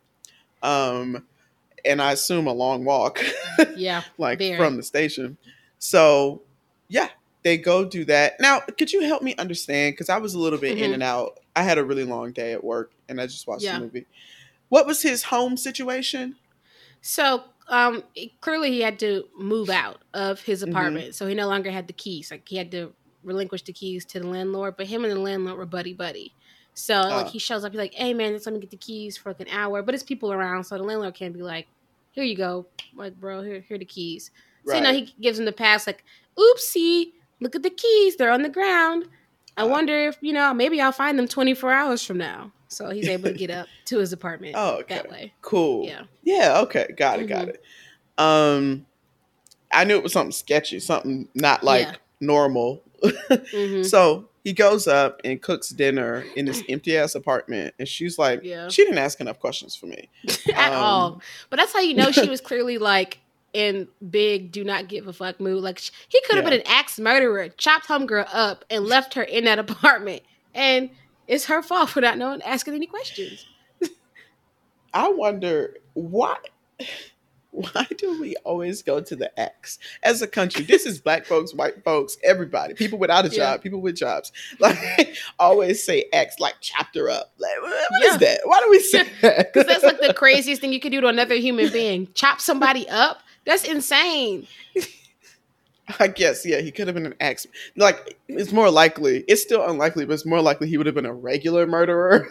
[0.64, 1.26] Um,
[1.86, 3.22] and I assume a long walk,
[3.76, 4.04] yeah.
[4.18, 4.58] like Very.
[4.58, 5.38] from the station.
[5.80, 6.42] So
[6.88, 7.10] yeah,
[7.44, 8.40] they go do that.
[8.40, 9.94] Now, could you help me understand?
[9.94, 10.96] Because I was a little bit in Mhm.
[10.96, 11.40] and out.
[11.56, 13.76] I had a really long day at work, and I just watched Yeah.
[13.80, 14.06] the movie.
[14.70, 16.36] What was his home situation?
[17.02, 18.04] So um,
[18.42, 20.70] clearly he had to move out of his Mhm.
[20.72, 22.32] apartment, so he no longer had the keys.
[22.32, 25.58] Like he had to relinquish the keys to the landlord, but him and the landlord
[25.58, 26.36] were buddy buddy.
[26.74, 27.30] So like Ah.
[27.30, 29.50] he shows up, he's like, "Hey man, let me get the keys for like an
[29.50, 31.68] hour," but it's people around, so the landlord can't be like,
[32.12, 34.32] "Here you go, like bro, here here are the keys."
[34.66, 36.04] So you know he gives him the pass, like,
[36.38, 39.10] "Oopsie, look at the keys, they're on the ground."
[39.58, 39.68] I Ah.
[39.68, 42.54] wonder if you know maybe I'll find them twenty four hours from now.
[42.70, 44.96] So he's able to get up to his apartment Oh, okay.
[44.96, 45.34] that way.
[45.42, 45.86] Cool.
[45.86, 46.04] Yeah.
[46.24, 46.88] Yeah, okay.
[46.96, 47.50] Got it, got Mhm.
[47.50, 47.64] it.
[48.18, 48.86] Um
[49.72, 51.96] I knew it was something sketchy, something not like Yeah.
[52.22, 52.84] normal.
[53.52, 58.18] hmm So he goes up and cooks dinner in this empty ass apartment and she's
[58.20, 58.68] like Yeah.
[58.70, 60.10] she didn't ask enough questions for me.
[60.56, 61.22] at Um, all.
[61.50, 63.20] But that's how you know she was clearly like
[63.52, 65.64] in big do not give a fuck mood.
[65.64, 66.52] Like he could have Yeah.
[66.52, 70.22] been an axe murderer, chopped homegirl up and left her in that apartment,
[70.54, 70.92] and
[71.30, 73.46] it's her fault for not knowing asking any questions.
[74.94, 76.38] I wonder why
[77.52, 80.64] why do we always go to the X as a country?
[80.64, 83.64] This is black folks, white folks, everybody, people without a job, Yeah.
[83.64, 84.32] people with jobs.
[84.60, 87.32] Like always say X, like chopped her up.
[87.38, 88.18] Like what what is Yeah.
[88.18, 88.40] that?
[88.46, 89.54] Why do we say that?
[89.54, 92.08] Because that's like the craziest thing you could do to another human being.
[92.14, 93.22] Chop somebody up.
[93.46, 94.48] That's insane.
[96.00, 97.48] I guess, yeah, he could have been an ex.
[97.76, 99.24] Like, it's more likely.
[99.28, 102.28] It's still unlikely, but it's more likely he would have been a regular murderer.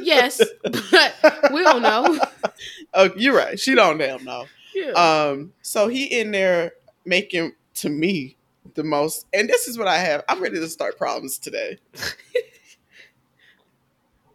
[0.00, 2.18] Yes, but we don't know.
[2.94, 3.58] oh, you're right.
[3.58, 4.46] She don't damn know.
[4.74, 4.92] Yeah.
[4.92, 6.72] Um, so he in there
[7.04, 8.36] making to me
[8.74, 10.24] the most, and this is what I have.
[10.28, 11.78] I'm ready to start problems today.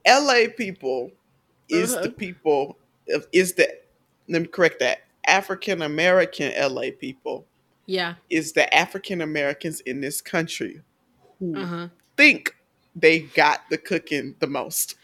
[0.06, 0.48] L.A.
[0.50, 1.12] people
[1.70, 2.04] is Uh-huh.
[2.04, 2.78] the people
[3.10, 3.70] of- is the
[4.28, 6.92] let me correct that African American L.A.
[6.92, 7.46] people
[7.86, 8.16] yeah.
[8.30, 10.82] is the African Americans in this country
[11.40, 11.88] who Uh huh.
[12.18, 12.56] think
[12.96, 14.96] they got the cooking the most.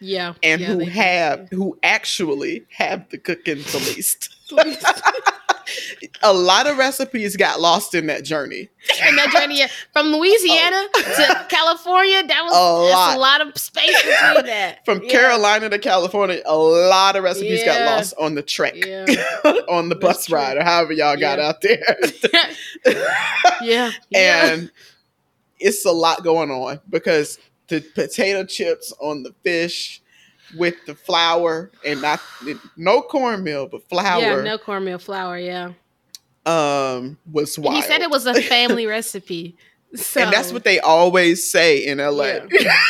[0.00, 0.34] Yeah.
[0.42, 0.90] and yeah, who they do.
[0.90, 4.34] have who actually have the cooking the least.
[6.22, 8.68] a lot of recipes got lost in that journey.
[9.02, 11.02] and that journey yeah, from Louisiana oh.
[11.16, 13.16] to California, that was A lot.
[13.16, 14.84] a lot of space between that.
[14.84, 15.10] From Yeah.
[15.10, 19.04] Carolina to California, a lot of recipes got lost on the trek, Yeah.
[19.68, 20.36] on the That's bus true.
[20.36, 21.98] ride, or however y'all got out there.
[23.62, 23.90] yeah.
[24.10, 24.52] Yeah.
[24.52, 24.70] and
[25.60, 30.02] it's a lot going on because the potato chips on the fish
[30.56, 32.20] with the flour and not
[32.76, 35.72] no cornmeal but flour yeah, no cornmeal flour, yeah.
[36.46, 37.76] um was wild.
[37.76, 39.56] he said it was a family recipe.
[39.94, 42.40] So and that's what they always say in LA.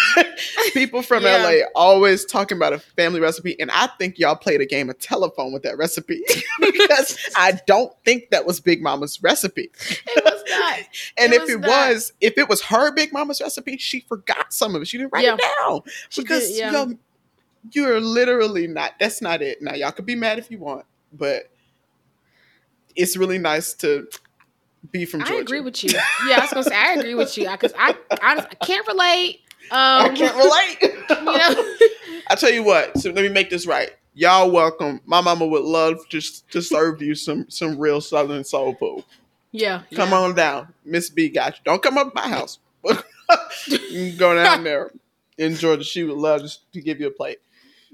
[0.72, 1.42] People from Yeah.
[1.44, 4.98] LA always talking about a family recipe, and I think y'all played a game of
[4.98, 6.22] telephone with that recipe
[6.60, 9.70] because I don't think that was Big Mama's recipe.
[9.90, 10.78] it was not.
[11.18, 11.68] And It if was it not.
[11.68, 14.88] was, if it was her Big Mama's recipe, she forgot some of it.
[14.88, 15.34] She didn't write Yeah.
[15.34, 16.86] it down She because did, yeah.
[17.72, 18.92] You're literally not.
[19.00, 19.62] That's not it.
[19.62, 21.50] Now y'all could be mad if you want, but
[22.96, 24.06] it's really nice to
[24.90, 25.34] be from Georgia.
[25.34, 25.90] I agree with you.
[26.28, 29.40] Yeah, I was gonna say I agree with you because I, I I can't relate.
[29.70, 31.00] Um, I can't relate.
[31.10, 31.74] You know,
[32.30, 32.98] I tell you what.
[32.98, 33.90] So let me make this right.
[34.14, 35.00] Y'all welcome.
[35.04, 39.04] My mama would love to to serve you some some real Southern soul food.
[39.52, 39.82] yeah.
[39.94, 40.18] Come yeah.
[40.18, 40.74] on down.
[40.84, 41.60] Miss B got you.
[41.64, 42.58] Don't come up my house.
[43.68, 44.92] you go down there
[45.38, 45.84] in Georgia.
[45.84, 47.38] She would love to, to give you a plate.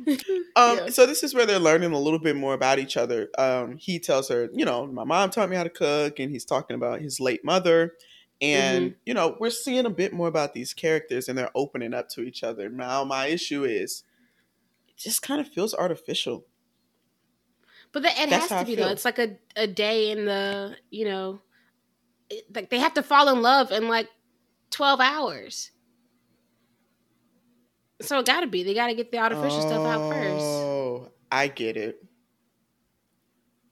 [0.56, 0.88] Um, Yeah.
[0.90, 3.28] So this is where they're learning a little bit more about each other.
[3.38, 6.44] Um, he tells her, you know, my mom taught me how to cook, and he's
[6.44, 7.94] talking about his late mother.
[8.42, 12.08] And you know, we're seeing a bit more about these characters, and they're opening up
[12.10, 12.68] to each other.
[12.68, 14.02] Now, my issue is,
[14.88, 16.46] it just kind of feels artificial.
[17.92, 18.88] But the, it That's has to be though.
[18.88, 21.40] It's like a, a day in the you know,
[22.30, 24.08] it, like they have to fall in love in like
[24.70, 25.70] twelve hours.
[28.00, 28.62] So it got to be.
[28.62, 30.40] They got to get the artificial stuff out first.
[30.44, 32.04] Oh, I get it.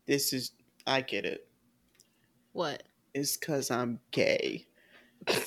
[0.06, 0.52] This is,
[0.86, 1.46] I get it.
[2.52, 2.82] What?
[3.14, 4.66] It's because I'm gay.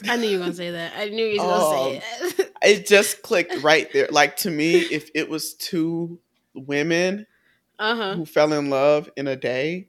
[0.08, 0.94] I knew you were gonna say that.
[0.96, 1.90] I knew you was Oh.
[1.90, 2.48] gonna say it.
[2.64, 4.08] It just clicked right there.
[4.12, 6.20] Like to me, if it was two
[6.54, 7.26] women
[7.80, 8.16] uh huh.
[8.16, 9.88] who fell in love in a day,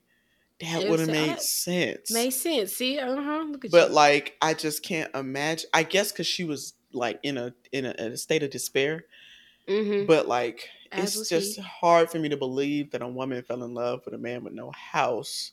[0.61, 2.11] that would have made uh, sense.
[2.11, 2.73] Makes sense.
[2.73, 3.45] See, uh huh.
[3.51, 3.95] Look at But you.
[3.95, 5.69] like, I just can't imagine.
[5.75, 9.05] I guess because she was like in a in a, in a state of despair.
[9.69, 10.07] mm-hmm.
[10.07, 11.63] But like, As it's just he.
[11.63, 14.53] hard for me to believe that a woman fell in love with a man with
[14.53, 15.53] no house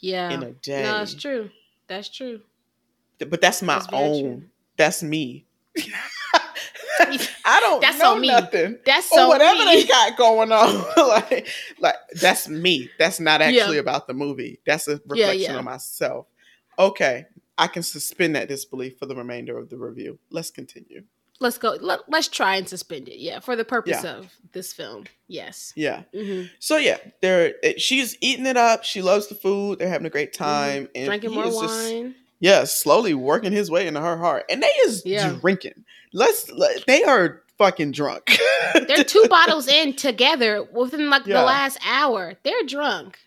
[0.00, 0.30] yeah.
[0.30, 0.82] in a day.
[0.82, 1.50] No, it's true.
[1.88, 2.40] That's true.
[3.18, 4.50] But that's my That's own.
[4.76, 5.46] That's me.
[6.98, 8.28] I don't That's know on me.
[8.28, 8.78] nothing.
[8.84, 9.64] That's or so whatever me.
[9.82, 10.84] they got going on.
[11.08, 11.46] like,
[11.78, 12.90] like that's me.
[12.98, 13.46] That's not Yeah.
[13.48, 14.60] actually about the movie.
[14.66, 15.58] That's a reflection yeah.
[15.58, 16.26] of myself.
[16.78, 17.26] Okay,
[17.58, 20.18] I can suspend that disbelief for the remainder of the review.
[20.30, 21.04] Let's continue.
[21.38, 21.76] Let's go.
[21.80, 23.18] Let, let's try and suspend it.
[23.18, 24.16] Yeah, for the purpose Yeah.
[24.16, 25.04] of this film.
[25.28, 25.72] Yes.
[25.76, 26.02] Yeah.
[26.14, 28.84] hmm So yeah, they're she's eating it up.
[28.84, 29.78] She loves the food.
[29.78, 30.88] They're having a great time.
[30.94, 31.06] And Mm-hmm.
[31.06, 32.14] Drinking more is just- wine.
[32.40, 34.44] yeah, slowly working his way into her heart.
[34.50, 35.36] And they is Yeah.
[35.40, 35.84] drinking.
[36.14, 36.50] Let's.
[36.50, 38.38] Let, they are fucking drunk.
[38.86, 41.40] They're two bottles in together within like Yeah.
[41.40, 42.34] the last hour.
[42.44, 43.18] They're drunk.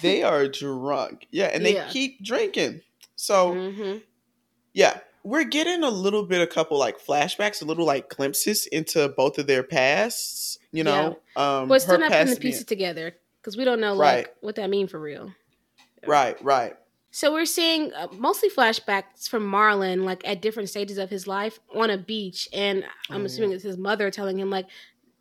[0.00, 1.26] they are drunk.
[1.30, 1.88] Yeah, and they Yeah.
[1.90, 2.80] keep drinking.
[3.20, 3.98] So hmm
[4.72, 9.08] yeah, we're getting a little bit, a couple like flashbacks, a little like glimpses into
[9.08, 10.58] both of their pasts.
[10.72, 13.80] You know, um, But still not putting the past being- pieces together because we don't
[13.80, 14.26] know Right.
[14.26, 15.34] like what that mean for real.
[16.06, 16.76] Right, right.
[17.10, 21.58] So we're seeing uh, mostly flashbacks from Marlon, like at different stages of his life
[21.74, 24.66] on a beach, and I'm Oh, assuming it's his mother telling him like,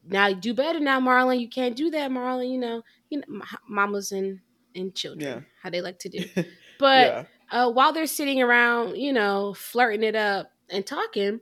[0.05, 1.39] "Now you do better, now Marlon.
[1.41, 2.51] You can't do that, Marlon.
[2.51, 4.39] You know, you know, mamas and
[4.75, 5.41] and children, Yeah.
[5.63, 6.19] how they like to do."
[6.79, 7.25] But yeah.
[7.51, 11.41] Uh, while they're sitting around, you know, flirting it up and talking,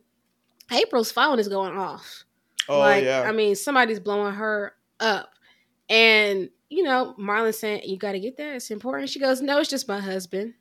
[0.72, 2.24] April's phone is going off.
[2.70, 3.22] Oh like, yeah.
[3.22, 5.32] I mean, somebody's blowing her up.
[5.90, 8.56] And, you know, Marlon saying, You got to get that.
[8.56, 9.10] It's important.
[9.10, 10.54] She goes, No, it's just my husband.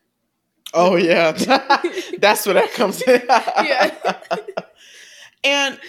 [0.75, 1.33] oh yeah.
[2.19, 3.23] That's where that comes in.
[3.29, 3.95] Yeah.
[5.45, 5.81] and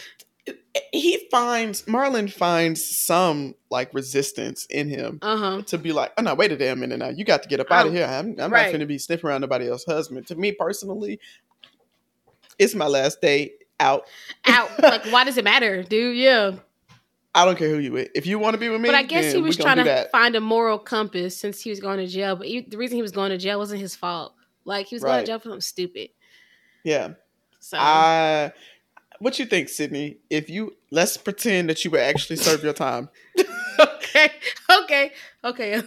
[0.92, 5.62] he finds Marlon finds some like resistance in him Uh huh.
[5.68, 7.10] to be like, oh no, wait a damn minute now.
[7.10, 8.06] You got to get up out I'm- of here.
[8.06, 8.64] I'm, I'm right.
[8.64, 10.28] not going to be sniffing around nobody else's husband.
[10.28, 11.20] To me personally,
[12.60, 14.04] it's my last day out.
[14.46, 14.70] Out.
[14.82, 16.18] like, why does it matter, dude?
[16.18, 16.56] Yeah.
[17.36, 18.10] I don't care who you with.
[18.16, 20.36] If you want to be with me, But I guess he was trying to find
[20.36, 22.36] a moral compass since he was going to jail.
[22.36, 24.34] But he, the reason he was going to jail wasn't his fault.
[24.66, 26.10] Like, he was going to jail for something stupid.
[26.84, 27.10] Yeah.
[27.60, 28.54] So, I.
[29.20, 30.18] What you think, Sydney?
[30.30, 33.10] If you let's pretend that you would actually serve your time.
[33.80, 34.32] okay.
[34.84, 35.12] Okay.
[35.44, 35.82] Okay.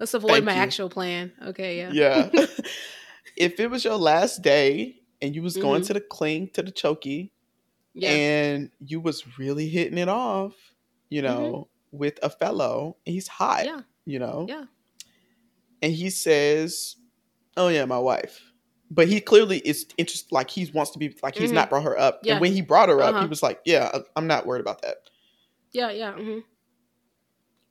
[0.00, 0.60] Let's avoid Thank my you.
[0.60, 1.32] actual plan.
[1.46, 1.78] Okay.
[1.78, 1.90] Yeah.
[2.32, 2.46] Yeah.
[3.36, 5.86] if it was your last day and you was going Mhm.
[5.86, 7.30] to the cling to the chokey,
[7.94, 8.10] Yeah.
[8.10, 10.54] and you was really hitting it off,
[11.10, 12.96] you know, with a fellow.
[13.04, 13.76] He's hot, Mm-hmm.
[13.76, 13.82] Yeah.
[14.04, 14.46] you know.
[14.48, 14.64] Yeah.
[15.82, 16.96] And he says,
[17.56, 18.40] "Oh yeah, my wife."
[18.94, 20.30] But he clearly is interested.
[20.30, 21.54] Like he wants to be like he's Mhm.
[21.54, 22.20] not brought her up.
[22.22, 22.32] Yeah.
[22.34, 23.26] And when he brought her up, he Uh-huh.
[23.28, 24.98] was like, "Yeah, I'm not worried about that.
[25.72, 25.90] Yeah.
[25.90, 26.12] Yeah.
[26.12, 26.38] hmm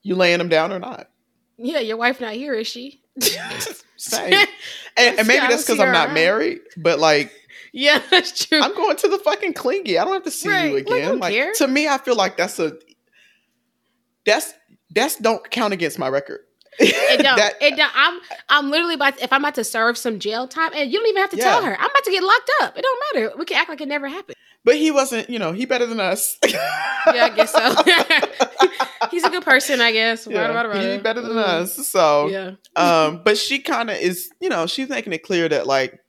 [0.02, 1.10] You laying him down or not?"
[1.58, 1.80] Yeah.
[1.80, 3.02] Your wife not here, is she?
[3.98, 4.34] Same.
[4.98, 6.16] And, and maybe Yeah, that's because I'm not around.
[6.16, 6.60] married.
[6.76, 7.32] But like,
[7.74, 8.60] yeah, that's true.
[8.60, 9.98] I'm going to the fucking clingy.
[9.98, 10.72] I don't have to see Right.
[10.72, 11.08] you again.
[11.08, 12.74] don't Like, to me, I feel like that's a
[14.26, 14.54] that's
[14.92, 16.42] that's don't count against my record.
[16.80, 17.38] It don't.
[17.38, 17.92] That- it don't.
[17.96, 21.00] I'm I'm literally about to, if I'm about to serve some jail time, and you
[21.00, 21.72] don't even have to tell her.
[21.80, 22.78] I'm about to get locked up.
[22.78, 23.38] It don't matter.
[23.38, 24.36] We can act like it never happened.
[24.66, 25.30] but he wasn't.
[25.30, 26.38] You know, he better than us.
[27.14, 29.08] Yeah, I guess so.
[29.12, 30.26] He's a good person, I guess.
[30.26, 30.92] Yeah, Right, right, right.
[30.94, 31.44] he better than Mm.
[31.44, 31.86] us.
[31.88, 32.52] So, Yeah.
[32.78, 34.30] um, but she kind of is.
[34.40, 36.00] You know, she's making it clear that like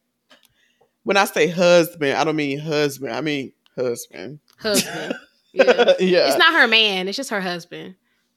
[1.03, 3.13] when I say husband, I don't mean husband.
[3.13, 4.39] I mean husband.
[4.61, 5.15] Husband.
[5.53, 5.95] Yeah.
[5.99, 6.29] yeah.
[6.29, 7.09] It's not her man.
[7.09, 7.97] It's just her husband.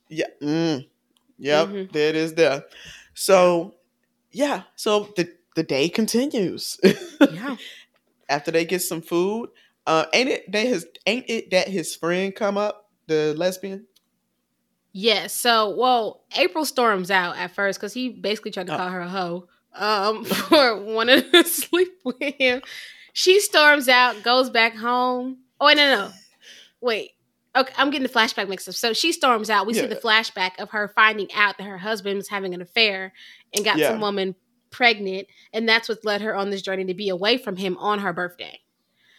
[0.09, 0.25] Yeah.
[0.41, 0.87] Mm.
[1.39, 1.67] Yep.
[1.67, 1.91] Mhm.
[1.91, 2.33] There it is.
[2.33, 2.63] There.
[3.13, 3.75] So,
[4.31, 4.63] yeah.
[4.75, 6.79] So the the day continues.
[7.31, 7.55] Yeah.
[8.29, 9.49] After they get some food,
[9.85, 13.85] uh, ain't it that his ain't it that his friend come up the lesbian?
[14.93, 15.33] Yes.
[15.33, 18.77] So, well, April storms out at first because he basically tried to Oh.
[18.77, 22.61] call her a hoe um, for wanting to sleep with him.
[23.13, 25.37] She storms out, goes back home.
[25.59, 26.09] Oh, no, no.
[26.81, 27.11] Wait.
[27.57, 28.75] Okay, I'm getting the flashback mixed up.
[28.75, 29.65] So she storms out.
[29.65, 33.13] We see the flashback of her finding out that her husband was having an affair
[33.53, 33.89] and got Yeah.
[33.89, 34.35] some woman
[34.69, 35.27] pregnant.
[35.53, 38.13] And that's what led her on this journey to be away from him on her
[38.13, 38.59] birthday.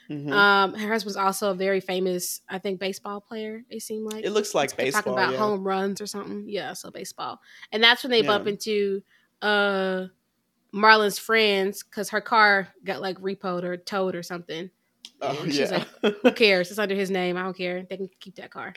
[0.09, 0.33] Mhm.
[0.33, 3.65] Um, her husband's also a very famous, I think, baseball player.
[3.69, 5.03] It seemed like it looks like they're baseball.
[5.03, 5.39] talking about yeah.
[5.39, 6.45] home runs or something.
[6.49, 7.41] Yeah, so baseball,
[7.73, 9.03] and that's when they bump into
[9.43, 10.07] uh
[10.73, 14.71] Marlon's friends because her car got like repoed or towed or something.
[15.21, 15.85] Oh, And she's yeah.
[16.23, 16.71] Who cares?
[16.71, 17.37] It's under his name.
[17.37, 17.83] I don't care.
[17.89, 18.75] They can keep that car.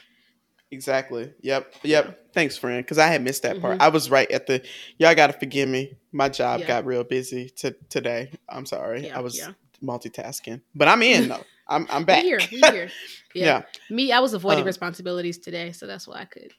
[0.71, 1.31] exactly.
[1.41, 1.73] Yep.
[1.83, 2.33] Yep.
[2.33, 2.83] Thanks, friend.
[2.83, 3.77] Because I had missed that part.
[3.79, 3.81] Mhm.
[3.81, 4.63] I was right at the.
[4.97, 5.97] Y'all got to forgive me.
[6.11, 6.67] My job Yeah.
[6.67, 8.31] got real busy to, today.
[8.49, 9.07] I'm sorry.
[9.07, 9.39] Yeah, I was
[9.83, 11.43] multitasking, but I'm in though.
[11.67, 12.23] I'm I'm back.
[12.23, 12.39] here.
[12.51, 12.89] We here.
[13.33, 13.61] Yeah.
[13.89, 16.51] Me, I was avoiding Um, responsibilities today, so that's why I could.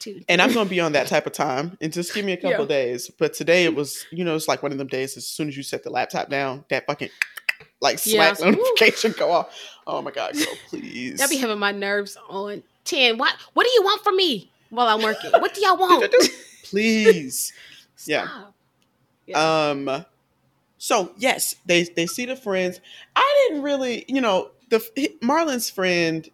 [0.00, 0.22] Too.
[0.28, 1.76] and I'm gonna be on that type of time.
[1.80, 3.08] And just give me a couple days.
[3.16, 5.16] But today it was, you know, it's like one of them days.
[5.16, 7.10] As soon as you set the laptop down, that fucking
[7.80, 9.54] like Yeah, Slack like, notification go off.
[9.86, 11.18] Oh my god, girl, please.
[11.18, 13.18] That be having my nerves on ten.
[13.18, 13.34] What?
[13.54, 15.30] What do you want from me while I'm working?
[15.32, 16.14] What do y'all want?
[16.64, 17.52] please.
[18.06, 18.28] Yeah.
[19.26, 19.70] Yeah.
[19.70, 20.04] Um.
[20.78, 22.80] So yes, they they see the friends.
[23.16, 24.80] I didn't really, you know, the
[25.22, 26.28] Marlon's friend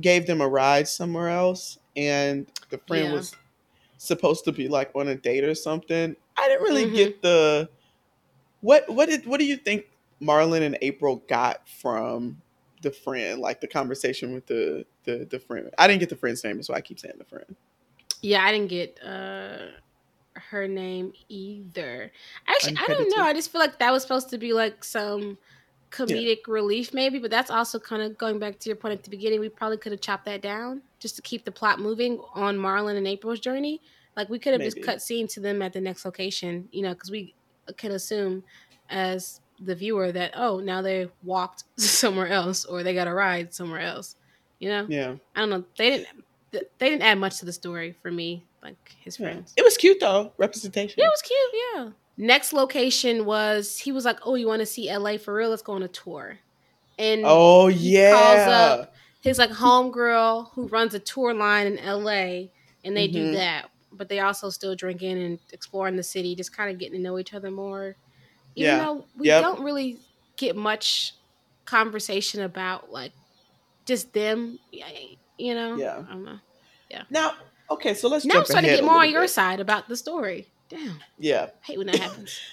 [0.00, 3.12] gave them a ride somewhere else, and the friend Yeah.
[3.12, 3.34] was
[3.98, 6.16] supposed to be like on a date or something.
[6.36, 6.94] I didn't really Mhm.
[6.94, 7.68] get the
[8.60, 9.84] what what did what do you think
[10.22, 12.40] Marlon and April got from
[12.82, 15.70] the friend, like the conversation with the the the friend.
[15.78, 17.56] I didn't get the friend's name, so I keep saying the friend.
[18.22, 19.58] Yeah, I didn't get uh
[20.34, 22.10] her name either.
[22.46, 23.22] Actually, I don't know.
[23.22, 25.38] I just feel like that was supposed to be like some
[25.90, 29.10] comedic relief maybe, but that's also kind of going back to your point at the
[29.10, 29.40] beginning.
[29.40, 32.96] We probably could have chopped that down just to keep the plot moving on Marlon
[32.96, 33.80] and April's journey.
[34.16, 36.94] Like we could have just cut scene to them at the next location, you know,
[36.94, 37.34] because we
[37.76, 38.44] can assume
[38.88, 43.52] as the viewer that oh now they walked somewhere else or they got a ride
[43.54, 44.16] somewhere else,
[44.58, 44.86] you know.
[44.88, 45.16] Yeah.
[45.36, 45.64] I don't know.
[45.76, 46.08] They didn't.
[46.52, 49.26] They didn't add much to the story for me, like his yeah.
[49.26, 49.54] friends.
[49.56, 50.32] It was cute though.
[50.36, 50.96] Representation.
[50.98, 51.62] Yeah, it was cute.
[51.74, 51.90] Yeah.
[52.16, 55.50] Next location was he was like, "Oh, you want to see LA for real?
[55.50, 56.38] Let's go on a tour."
[56.98, 58.12] And oh he yeah.
[58.12, 62.48] calls up his like homegirl who runs a tour line in LA,
[62.84, 63.34] and they do Mhm.
[63.34, 63.70] that.
[63.92, 67.18] But they also still drinking and exploring the city, just kind of getting to know
[67.18, 67.96] each other more.
[68.56, 68.84] Even Yeah.
[68.84, 69.42] though we Yep.
[69.42, 69.98] don't really
[70.36, 71.14] get much
[71.64, 73.12] conversation about like
[73.86, 74.58] just them,
[75.38, 75.76] you know.
[75.76, 76.04] Yeah.
[76.08, 76.38] I don't know.
[77.08, 77.34] Now,
[77.70, 79.30] okay, so let's Now I'm starting to get more on little your bit.
[79.30, 80.48] side about the story.
[80.68, 81.50] Damn, Yeah.
[81.62, 82.38] hate when that happens.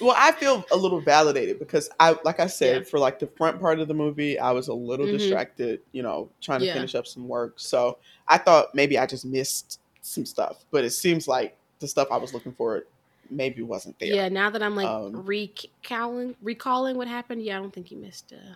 [0.00, 2.88] Well, I feel a little validated because I, like I said, Yeah.
[2.88, 5.18] for like the front part of the movie, I was a little Mhm.
[5.18, 6.72] distracted, you know, trying to Yeah.
[6.72, 7.60] finish up some work.
[7.60, 12.08] So I thought maybe I just missed some stuff, but it seems like the stuff
[12.10, 12.86] I was looking for
[13.30, 14.14] maybe wasn't there.
[14.14, 17.98] Yeah, now that I'm like Um, recalling, recalling what happened, yeah, I don't think you
[17.98, 18.54] missed uh,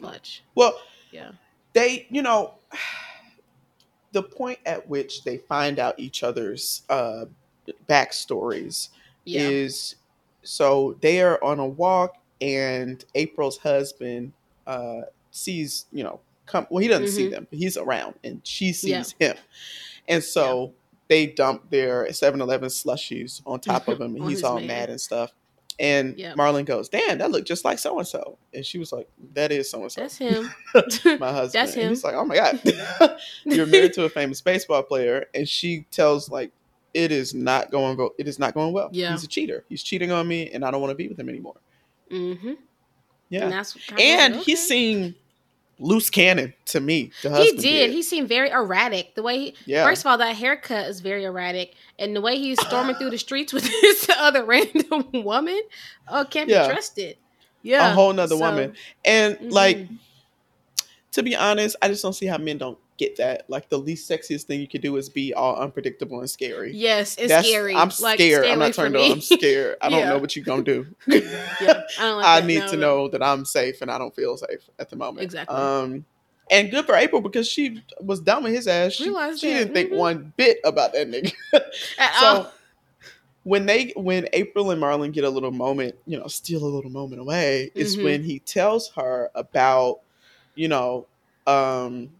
[0.00, 0.42] much.
[0.54, 0.78] Well,
[1.12, 1.32] Yeah.
[1.72, 2.54] they, you know,
[4.12, 7.26] the point at which they find out each other's uh,
[7.88, 8.88] backstories
[9.24, 9.48] Yeah.
[9.48, 9.96] is
[10.42, 14.32] so they are on a walk and April's husband
[14.66, 17.30] uh, sees, you know, come well, he doesn't see Mhm.
[17.30, 19.36] them, but he's around and she sees him.
[20.08, 20.74] And so
[21.10, 24.66] they dump their 7 Eleven slushies on top of him and he's all man.
[24.68, 25.32] mad and stuff.
[25.78, 26.36] And Yep.
[26.36, 29.50] Marlon goes, "Damn, that looked just like so and so." And she was like, "That
[29.50, 30.50] is so and so." That's him.
[30.74, 31.52] my husband.
[31.52, 31.88] That's And him.
[31.90, 32.60] he's like, oh my god,
[33.44, 36.52] you're married to a famous baseball player, and she tells like,
[36.92, 38.10] it is not going go.
[38.18, 38.90] It is not going well.
[38.92, 39.12] Yeah.
[39.12, 39.64] he's a cheater.
[39.70, 41.56] He's cheating on me, and I don't want to be with him anymore.
[42.10, 42.48] mm-hmm.
[42.48, 42.58] And
[43.30, 44.42] Yeah, that's and okay.
[44.44, 45.14] he seemed
[45.80, 47.10] loose cannon to me.
[47.22, 47.90] He husband did.
[47.90, 49.14] He seemed very erratic.
[49.14, 52.38] The way he, yeah, first of all, that haircut is very erratic, and the way
[52.38, 55.60] he's storming through the streets with this other random woman,
[56.08, 56.66] oh, can't Yeah.
[56.68, 57.16] be trusted.
[57.62, 58.74] Yeah, a whole nother so- woman.
[59.04, 59.98] And like, Mhm.
[61.12, 63.48] to be honest, I just don't see how men don't get that.
[63.48, 66.72] Like, the least sexiest thing you could do is be all unpredictable and scary.
[66.74, 67.74] Yes, it's That's- scary.
[67.74, 68.44] I'm Like, scared.
[68.46, 69.10] I'm not turned on.
[69.12, 69.76] I'm scared.
[69.80, 70.08] I don't Yeah.
[70.10, 70.86] know what you're gonna do.
[71.06, 72.80] yeah, I don't like I need No, to no.
[72.80, 75.24] know that I'm safe and I don't feel safe at the moment.
[75.24, 75.56] Exactly.
[75.56, 76.04] Um,
[76.50, 78.92] and good for April because she was done with his ass.
[78.92, 79.58] She, Realized she that.
[79.58, 79.96] didn't think Mhm.
[79.96, 81.32] one bit about that nigga.
[81.98, 82.48] At so
[83.44, 86.90] when they when April and Marlon get a little moment, you know, steal a little
[86.90, 88.04] moment away, is Mhm.
[88.04, 90.00] when he tells her about,
[90.54, 91.06] you know,
[91.46, 92.10] um,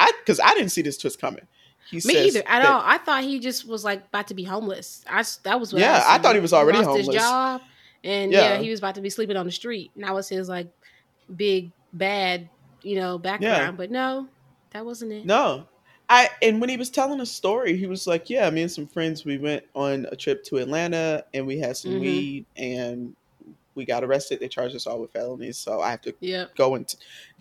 [0.00, 1.46] I because I didn't see this twist coming.
[1.90, 2.82] He Me either at that- all.
[2.84, 5.04] I thought he just was like about to be homeless.
[5.08, 6.22] I that was what Yeah, I assumed.
[6.22, 7.22] thought he was already lost His homeless.
[7.22, 7.60] job,
[8.04, 8.54] and yeah.
[8.54, 8.58] Yeah.
[8.62, 9.90] he was about to be sleeping on the street.
[9.94, 10.68] And that was his like
[11.34, 12.48] big bad,
[12.82, 13.76] you know, background.
[13.76, 14.28] But no,
[14.70, 15.26] that wasn't it.
[15.26, 15.66] No.
[16.08, 18.86] I and when he was telling a story, he was like, "Yeah, me and some
[18.86, 22.00] friends we went on a trip to Atlanta and we had some Mhm.
[22.00, 23.14] weed and
[23.76, 24.40] we got arrested.
[24.40, 26.56] They charged us all with felonies, so I have to Yep.
[26.56, 26.92] go and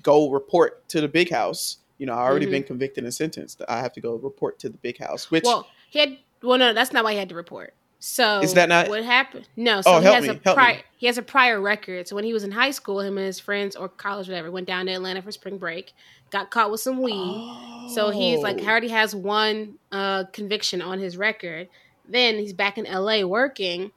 [0.04, 1.78] go report to the big house.
[2.00, 2.52] You know, I already Mhm.
[2.52, 3.62] been convicted and sentenced.
[3.70, 5.30] I have to go report to the big house.
[5.30, 6.18] Which Well, he had.
[6.42, 7.74] Well, no, that's not why he had to report.
[8.02, 9.50] So Is that not- what happened?
[9.58, 9.82] No.
[9.82, 10.40] So Oh, he has me, a me.
[10.40, 10.80] prior.
[10.96, 12.08] He has a prior record.
[12.08, 14.66] So when he was in high school, him and his friends or college, whatever, went
[14.68, 15.92] down to Atlanta for spring break,
[16.32, 17.90] got caught with some weed.
[17.94, 18.68] So he's like Oh.
[18.68, 21.68] already has one uh, conviction on his record.
[22.08, 23.92] Then he's back in LA working.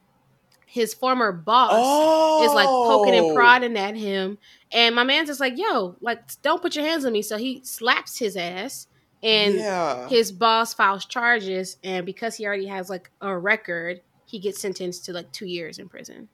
[0.67, 3.35] His former boss is like poking and Oh.
[3.35, 4.39] prodding at him,
[4.73, 7.61] and my man's just like, "Yo, like, don't put your hands on me." So he
[7.65, 8.87] slaps his ass,
[9.23, 10.09] and yeah.
[10.09, 15.05] his boss files charges, and because he already has like a record, he gets sentenced
[15.07, 16.29] to like two years in prison.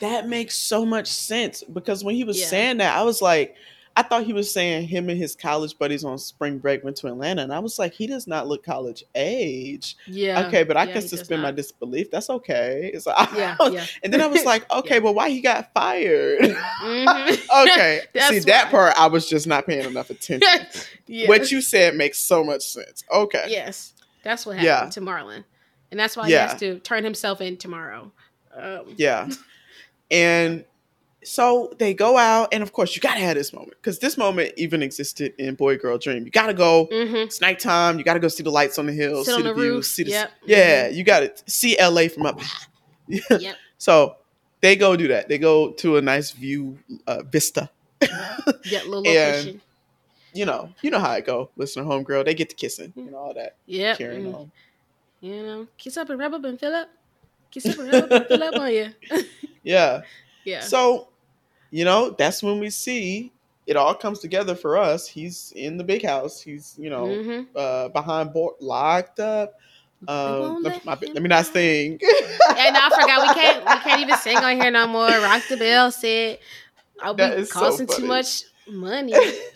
[0.00, 2.46] That makes so much sense because when he was Yeah.
[2.46, 3.56] saying that, I was like,
[3.96, 7.08] I thought he was saying him and his college buddies on spring break went to
[7.08, 9.96] Atlanta, and I was like, he does not look college age.
[10.06, 10.46] Yeah.
[10.46, 12.10] okay, but I yeah, can suspend my disbelief.
[12.10, 12.90] That's okay.
[12.94, 13.84] It's like, Yeah, yeah.
[14.02, 15.00] and then I was like, okay, Yeah.
[15.00, 16.40] well, why he got fired?
[16.40, 17.62] Mhm.
[17.66, 20.48] okay, see that part I was just not paying enough attention.
[21.06, 21.26] yeah.
[21.28, 23.04] What you said makes so much sense.
[23.12, 25.44] Okay, Yes, that's what happened to Marlon,
[25.90, 28.12] and that's why he has to turn himself in tomorrow.
[28.54, 29.28] Um, yeah,
[30.10, 30.64] and
[31.22, 34.52] so they go out, and of course, you gotta have this moment because this moment
[34.56, 36.24] even existed in Boy Girl Dream.
[36.24, 36.86] You gotta go.
[36.90, 37.26] mhm.
[37.26, 37.98] It's nighttime.
[37.98, 39.84] You got to go see the lights on the hill, Sit see the, the roof.
[39.86, 40.30] see the Yep.
[40.46, 40.88] yeah.
[40.88, 42.40] You got to see LA from up.
[42.40, 42.66] high.
[43.30, 43.56] Yep.
[43.78, 44.16] So
[44.60, 45.28] they go do that.
[45.28, 47.70] They go to a nice view uh, vista.
[48.64, 49.60] yeah, little And-
[50.32, 51.50] you know, you know how it go.
[51.56, 53.98] Listen Listener, homegirl, they get to kissing and all that, Yep.
[53.98, 54.34] carrying mm.
[54.34, 54.52] on.
[55.20, 56.88] You know, kiss up and rub up and fill up.
[57.50, 58.90] Kiss up and rub up and fill up on you.
[59.62, 60.02] Yeah.
[60.44, 60.60] yeah.
[60.60, 61.08] So,
[61.70, 63.32] you know, that's when we see
[63.66, 65.06] it all comes together for us.
[65.06, 66.40] He's in the big house.
[66.40, 67.46] He's you know Mhm.
[67.54, 69.54] uh, behind board, locked up.
[70.08, 72.00] Um, let, my- let me not sing.
[72.56, 75.06] And I forgot we can't we can't even sing on here no more.
[75.08, 76.38] Rock the bell said
[77.02, 79.12] I'll be is so costing too much money.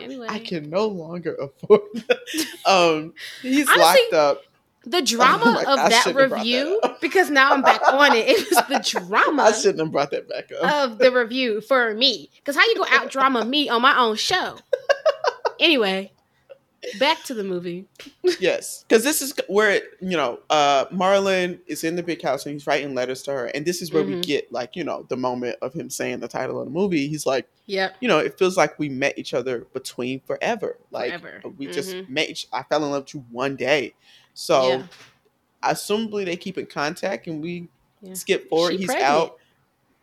[0.00, 1.82] anyway, I can no longer afford.
[2.66, 3.12] um,
[3.42, 4.42] he's Honestly, locked up.
[4.84, 8.14] The drama of I that shouldn't have brought review that because now I'm back on
[8.16, 8.26] it.
[8.28, 10.90] It was the drama I shouldn't have brought that back up.
[10.92, 12.30] of the review for me.
[12.36, 14.58] Because how you gonna out drama me on my own show?
[15.60, 16.10] Anyway,
[16.98, 17.86] back to the movie.
[18.40, 22.54] yes, because this is where you know uh, Marlon is in the big house and
[22.54, 24.22] he's writing letters to her, and this is where we Mhm.
[24.22, 27.06] get like you know the moment of him saying the title of the movie.
[27.06, 30.78] He's like, yeah, you know, it feels like we met each other between forever.
[30.90, 31.42] Like Forever.
[31.56, 32.08] we just Mhm.
[32.08, 32.30] met.
[32.30, 33.94] Each, I fell in love with you one day.
[34.34, 34.82] So, Yeah.
[35.62, 37.68] assumably they keep in contact, and we
[38.00, 38.14] Yeah.
[38.14, 38.72] skip forward.
[38.72, 39.10] She He's pregnant.
[39.10, 39.36] out.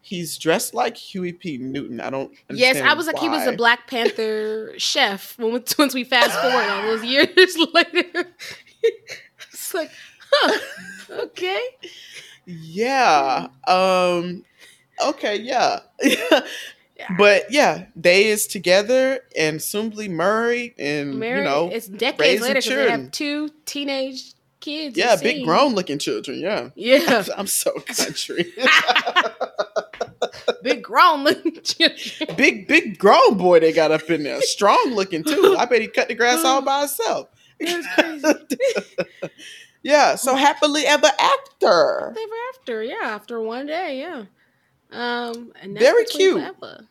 [0.02, 1.58] He's dressed like Huey P.
[1.58, 2.00] Newton.
[2.00, 2.32] I don't.
[2.50, 3.52] Yes, I was like he was a.
[3.52, 7.28] Black Panther chef when we, once we fast forward all those years
[7.74, 8.34] later.
[9.52, 9.92] it's like,
[10.32, 10.60] huh,
[11.24, 11.62] okay.
[12.46, 13.48] Yeah.
[13.68, 14.46] Um.
[15.06, 15.36] Okay.
[15.42, 15.80] Yeah.
[17.18, 22.56] But yeah, they is together, and Sumbly Murray, and Mary, you know, it's decades later
[22.56, 24.98] because they have two teenage kids.
[24.98, 25.48] yeah, big seems.
[25.48, 26.40] grown looking children.
[26.40, 26.70] Yeah.
[26.76, 28.54] Yeah, I'm so country.
[30.64, 32.36] big grown looking children.
[32.36, 34.42] big, big grown boy they got up in there.
[34.42, 35.56] Strong looking too.
[35.58, 37.30] I bet he cut the grass all by himself.
[39.82, 42.10] Yeah, so happily ever after.
[42.10, 44.26] Ever after, yeah, after one day, yeah.
[44.92, 46.40] Um, and Very cute.
[46.40, 46.88] Forever.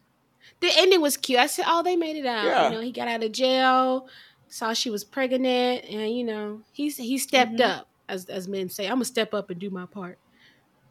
[0.60, 1.38] The ending was cute.
[1.38, 2.68] I said, "Oh, they made it out." Yeah.
[2.68, 4.08] You know, he got out of jail,
[4.48, 7.78] saw she was pregnant, and you know, he's he stepped Mhm.
[7.78, 8.86] up, as as men say.
[8.86, 10.18] I'm gonna step up and do my part.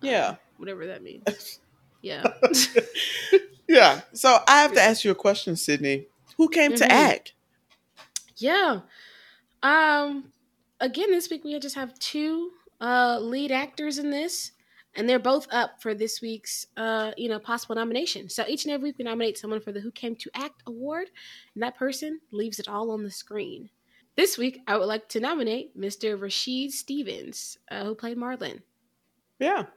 [0.01, 0.35] Yeah.
[0.57, 1.59] whatever that means.
[2.01, 2.23] Yeah.
[3.67, 4.01] Yeah.
[4.13, 6.07] So I have to ask you a question, Sydney.
[6.37, 6.89] Who came to Mhm.
[6.89, 7.33] act?
[8.37, 8.81] Yeah.
[9.63, 10.31] Um
[10.79, 14.51] again this week we just have two uh lead actors in this
[14.97, 18.27] and they're both up for this week's uh you know possible nomination.
[18.29, 21.09] So each and every week we nominate someone for the Who Came to Act award
[21.53, 23.69] and that person leaves it all on the screen.
[24.15, 26.17] This week I would like to nominate Mr.
[26.19, 28.61] Rasheed Stephens uh, who played Marlon
[29.39, 29.67] Yeah.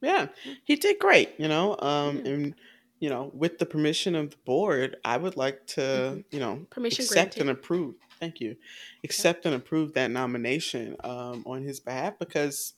[0.00, 0.28] Yeah.
[0.64, 1.76] He did great, you know.
[1.80, 2.32] Um Yeah.
[2.32, 2.54] and
[3.00, 6.24] you know, with the permission of the board, I would like to, Mhm.
[6.32, 7.40] you know, Permission accept granted.
[7.42, 7.94] and approve.
[8.18, 8.56] Thank you.
[9.04, 12.74] Accept and approve that nomination um on his behalf because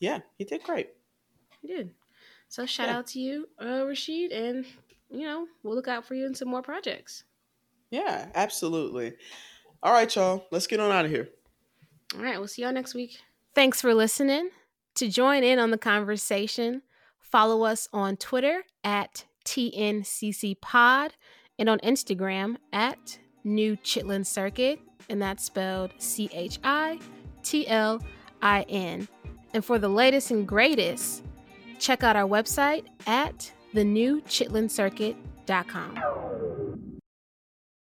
[0.00, 0.90] yeah, he did great.
[1.64, 1.94] He did.
[2.48, 2.98] So shout Yeah.
[2.98, 4.66] out to you, uh, Rasheed, and
[5.10, 7.24] you know we'll look out for you in some more projects.
[7.90, 9.14] Yeah, absolutely.
[9.82, 10.46] All right, y'all.
[10.50, 11.30] Let's get on out of here.
[12.14, 13.18] All right, we'll see y'all next week.
[13.54, 14.50] Thanks for listening.
[14.96, 16.82] To join in on the conversation,
[17.18, 21.14] follow us on Twitter at TNCC Pod
[21.58, 26.98] and on Instagram at New Chitlin Circuit, and that's spelled C H I
[27.42, 28.02] T L
[28.42, 29.08] I N.
[29.54, 31.22] And for the latest and greatest,
[31.78, 36.43] check out our website at thenewchitlincircuit.com.